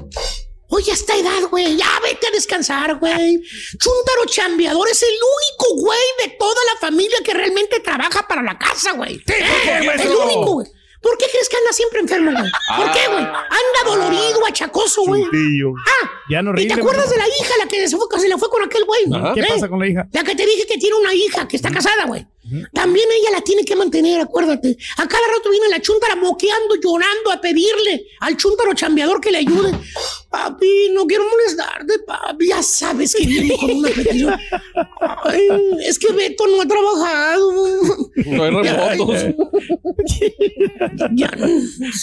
Oye, 0.73 0.93
a 0.93 0.95
esta 0.95 1.17
edad, 1.17 1.43
güey, 1.51 1.77
ya 1.77 1.89
vete 2.03 2.29
a 2.29 2.31
descansar, 2.31 2.97
güey. 2.99 3.43
Chúntaro 3.79 4.25
chambeador 4.27 4.89
es 4.89 5.03
el 5.03 5.09
único 5.09 5.83
güey 5.85 5.99
de 6.25 6.37
toda 6.39 6.61
la 6.73 6.81
familia 6.81 7.19
que 7.25 7.35
realmente 7.35 7.81
trabaja 7.81 8.27
para 8.29 8.43
la 8.43 8.57
casa, 8.57 8.93
güey. 8.93 9.17
¿Eh? 9.27 9.91
El 9.99 10.11
único, 10.11 10.53
güey. 10.53 10.69
¿Por 11.03 11.17
qué 11.17 11.27
crees 11.33 11.49
que 11.49 11.57
anda 11.57 11.73
siempre 11.73 12.01
enfermo, 12.01 12.31
güey? 12.31 12.53
¿Por 12.77 12.93
qué, 12.93 13.07
güey? 13.09 13.25
Anda 13.25 13.81
dolorido, 13.87 14.47
achacoso, 14.47 15.03
güey. 15.07 15.25
Ah, 15.25 16.11
Ya 16.29 16.43
no 16.43 16.53
¿y 16.61 16.69
te 16.69 16.75
acuerdas 16.75 17.09
de 17.11 17.17
la 17.17 17.27
hija, 17.27 17.55
la 17.59 17.67
que 17.67 17.89
se 17.89 17.97
fue, 17.97 18.07
se 18.21 18.29
le 18.29 18.37
fue 18.37 18.51
con 18.51 18.63
aquel 18.63 18.85
güey? 18.85 19.05
¿Qué 19.35 19.41
¿Eh? 19.41 19.45
pasa 19.49 19.69
con 19.69 19.81
la 19.81 19.89
hija? 19.89 20.07
La 20.13 20.23
que 20.23 20.37
te 20.37 20.45
dije 20.45 20.67
que 20.67 20.77
tiene 20.79 20.97
una 20.97 21.15
hija 21.15 21.49
que 21.49 21.57
está 21.57 21.71
casada, 21.71 22.05
güey. 22.05 22.27
También 22.73 23.09
ella 23.11 23.31
la 23.33 23.41
tiene 23.43 23.65
que 23.65 23.77
mantener, 23.77 24.21
acuérdate. 24.21 24.77
A 24.97 25.07
cada 25.07 25.27
rato 25.27 25.51
viene 25.51 25.69
la 25.69 25.81
chuntara 25.81 26.17
moqueando, 26.17 26.77
llorando, 26.77 27.31
a 27.33 27.41
pedirle 27.41 28.07
al 28.21 28.37
chuntaro 28.37 28.75
chambeador 28.75 29.21
que 29.21 29.31
le 29.31 29.39
ayude. 29.39 29.73
Papi, 30.31 30.91
no 30.93 31.07
quiero 31.07 31.25
molestarte, 31.29 31.99
papi. 32.07 32.49
Ya 32.49 32.63
sabes 32.63 33.15
que 33.15 33.27
viene 33.27 33.57
con 33.59 33.71
una 33.71 33.89
petición. 33.89 34.35
Ay, 35.25 35.49
es 35.85 35.99
que 35.99 36.13
Beto 36.13 36.47
no 36.47 36.63
ha 36.63 36.67
trabajado. 36.67 37.53
No 38.27 38.45
hay 38.45 38.51
remotos. 38.51 39.35
Ya, 41.13 41.31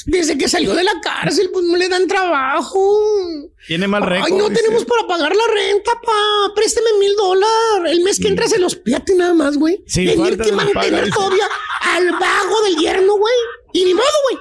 desde 0.06 0.38
que 0.38 0.48
salió 0.48 0.74
de 0.74 0.84
la 0.84 1.00
cárcel, 1.02 1.50
pues 1.52 1.66
no 1.66 1.78
le 1.78 1.90
dan 1.90 2.08
trabajo. 2.08 3.00
Tiene 3.68 3.88
mal 3.88 4.04
récord. 4.04 4.28
Ay, 4.32 4.38
no 4.38 4.50
dice. 4.50 4.62
tenemos 4.62 4.86
para 4.86 5.08
pagar 5.08 5.36
la 5.36 5.44
renta, 5.54 5.92
pa. 6.04 6.54
Préstame 6.56 6.88
mil 7.00 7.16
dólares. 7.16 7.92
El 7.92 8.02
mes 8.02 8.20
que 8.20 8.28
entra 8.28 8.48
se 8.48 8.60
los 8.60 8.80
fíjate 8.84 9.16
nada 9.16 9.34
más, 9.34 9.58
güey. 9.58 9.84
Sí, 9.86 10.08
falta 10.38 10.44
que 10.44 10.52
mantener 10.74 11.10
todavía 11.12 11.48
al 11.82 12.12
vago 12.12 12.62
del 12.64 12.78
yerno, 12.78 13.18
güey. 13.18 13.34
Y 13.74 13.86
ni 13.86 13.94
modo, 13.94 14.06
güey. 14.30 14.38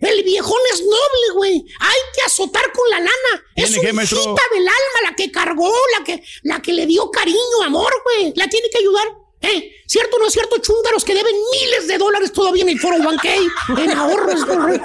El 0.00 0.22
viejón 0.22 0.58
es 0.72 0.80
noble, 0.82 1.34
güey. 1.34 1.64
Hay 1.80 2.00
que 2.14 2.22
azotar 2.26 2.70
con 2.72 2.88
la 2.90 2.98
lana. 2.98 3.44
Es 3.56 3.76
una 3.76 4.02
hijita 4.02 4.42
del 4.52 4.62
alma, 4.68 5.08
la 5.10 5.16
que 5.16 5.30
cargó, 5.30 5.72
la 5.98 6.04
que, 6.04 6.22
la 6.42 6.60
que 6.60 6.72
le 6.72 6.86
dio 6.86 7.10
cariño, 7.10 7.62
amor, 7.64 7.92
güey. 8.04 8.32
La 8.36 8.46
tiene 8.48 8.68
que 8.70 8.78
ayudar. 8.78 9.04
¿Eh? 9.40 9.70
¿Cierto 9.86 10.16
o 10.16 10.18
no 10.18 10.26
es 10.26 10.32
cierto? 10.32 10.56
Chúndaros 10.58 11.04
que 11.04 11.14
deben 11.14 11.34
miles 11.52 11.86
de 11.86 11.98
dólares 11.98 12.32
todavía 12.32 12.62
en 12.62 12.70
el 12.70 12.80
foro 12.80 12.96
1K, 12.96 13.82
en 13.84 13.90
ahorros. 13.90 14.44
güey. 14.46 14.80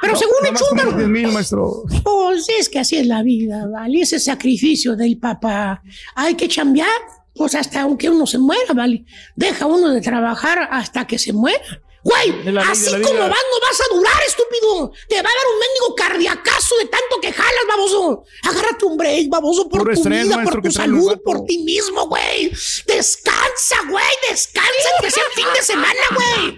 Pero 0.00 0.16
según 0.16 0.46
el 0.46 0.54
chúndaro, 0.54 0.92
10 0.92 1.08
mil, 1.08 1.28
maestro. 1.28 1.82
pues 2.04 2.48
es 2.48 2.68
que 2.68 2.78
así 2.78 2.96
es 2.96 3.06
la 3.06 3.22
vida, 3.24 3.66
¿vale? 3.66 4.02
Ese 4.02 4.20
sacrificio 4.20 4.94
del 4.94 5.18
papá. 5.18 5.82
Hay 6.14 6.36
que 6.36 6.46
chambear, 6.46 7.00
pues 7.34 7.54
hasta 7.54 7.82
aunque 7.82 8.08
uno 8.10 8.26
se 8.26 8.38
muera, 8.38 8.72
¿vale? 8.74 9.04
Deja 9.36 9.66
uno 9.66 9.90
de 9.90 10.00
trabajar 10.00 10.68
hasta 10.70 11.06
que 11.06 11.18
se 11.18 11.32
muera. 11.32 11.60
Güey, 12.02 12.30
así 12.70 12.90
como 13.02 13.18
vas, 13.28 13.28
no 13.52 13.60
vas 13.60 13.78
a 13.82 13.94
durar, 13.94 14.22
estúpido. 14.26 14.90
Te 15.06 15.16
va 15.16 15.20
a 15.20 15.22
dar 15.24 15.52
un 15.52 15.58
mendigo 15.60 15.94
cardiacazo 15.94 16.74
de 16.78 16.86
tanto 16.86 17.20
que 17.20 17.30
jalas, 17.30 17.64
baboso. 17.68 18.24
Agárrate 18.48 18.86
un 18.86 18.96
break, 18.96 19.28
baboso, 19.28 19.68
por 19.68 19.80
Puro 19.80 19.92
tu 19.92 20.00
estrés, 20.00 20.24
vida, 20.24 20.42
por 20.42 20.62
tu 20.62 20.70
salud, 20.70 21.18
por 21.22 21.44
ti 21.44 21.58
mismo, 21.58 22.06
güey. 22.08 22.50
Descansa, 22.86 23.76
güey, 23.90 24.04
descansa, 24.30 24.88
que 25.02 25.10
sea 25.10 25.22
el 25.28 25.32
fin 25.42 25.46
de 25.54 25.62
semana, 25.62 26.00
güey. 26.14 26.56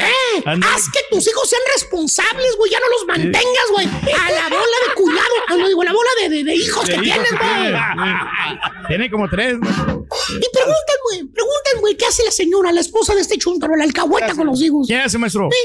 Eh, 0.00 0.44
haz 0.62 0.82
que 0.92 1.00
tus 1.10 1.26
hijos 1.26 1.48
sean 1.48 1.62
responsables, 1.72 2.54
güey. 2.58 2.70
Ya 2.70 2.80
no 2.80 2.88
los 2.90 3.06
mantengas, 3.06 3.66
güey. 3.72 3.86
A 3.86 4.30
la 4.30 4.48
bola 4.50 4.76
de 4.88 4.94
cuidado, 4.94 5.34
a 5.48 5.56
no 5.56 5.68
digo, 5.68 5.84
la 5.84 5.92
bola 5.94 6.10
de, 6.20 6.28
de- 6.28 6.44
De 6.44 6.54
que 6.84 6.92
hijos 6.92 7.02
tienes, 7.02 7.30
güey. 7.30 8.86
tiene. 8.88 9.10
Como 9.10 9.28
tres, 9.28 9.58
maestro. 9.58 10.06
Y 10.30 10.48
preguntan, 10.52 10.96
güey, 11.04 11.24
preguntan, 11.24 11.80
güey, 11.80 11.96
¿qué 11.96 12.06
hace 12.06 12.24
la 12.24 12.30
señora, 12.30 12.72
la 12.72 12.80
esposa 12.80 13.14
de 13.14 13.20
este 13.20 13.38
chuntaro, 13.38 13.76
la 13.76 13.84
alcahueta 13.84 14.34
con 14.34 14.46
los 14.46 14.60
hijos? 14.62 14.86
¿Qué 14.88 14.96
hace, 14.96 15.18
maestro? 15.18 15.48
Sí, 15.50 15.58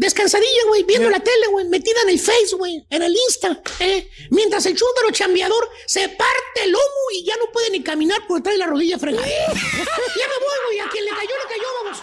Descansadilla, 0.00 0.62
güey, 0.68 0.82
viendo 0.84 1.10
la 1.10 1.20
tele, 1.20 1.48
güey, 1.50 1.66
metida 1.68 2.00
en 2.04 2.08
el 2.08 2.18
Face, 2.18 2.56
güey, 2.56 2.86
en 2.88 3.02
el 3.02 3.14
Insta, 3.14 3.60
¿eh? 3.80 4.08
Mientras 4.30 4.64
el 4.64 4.74
chúntaro 4.74 5.10
chambeador 5.10 5.68
se 5.84 6.08
parte 6.08 6.64
el 6.64 6.70
lomo 6.72 7.10
y 7.18 7.24
ya 7.26 7.36
no 7.36 7.52
puede 7.52 7.68
ni 7.68 7.82
caminar 7.82 8.18
porque 8.26 8.44
trae 8.44 8.56
la 8.56 8.66
rodilla 8.66 8.98
fregada. 8.98 9.26
ya 9.26 9.34
me 9.52 10.38
voy, 10.38 10.58
güey, 10.68 10.80
a 10.80 10.88
quien 10.88 11.04
le 11.04 11.10
cayó, 11.10 11.28
le 11.28 11.54
cayó, 11.54 11.66
vamos. 11.84 12.02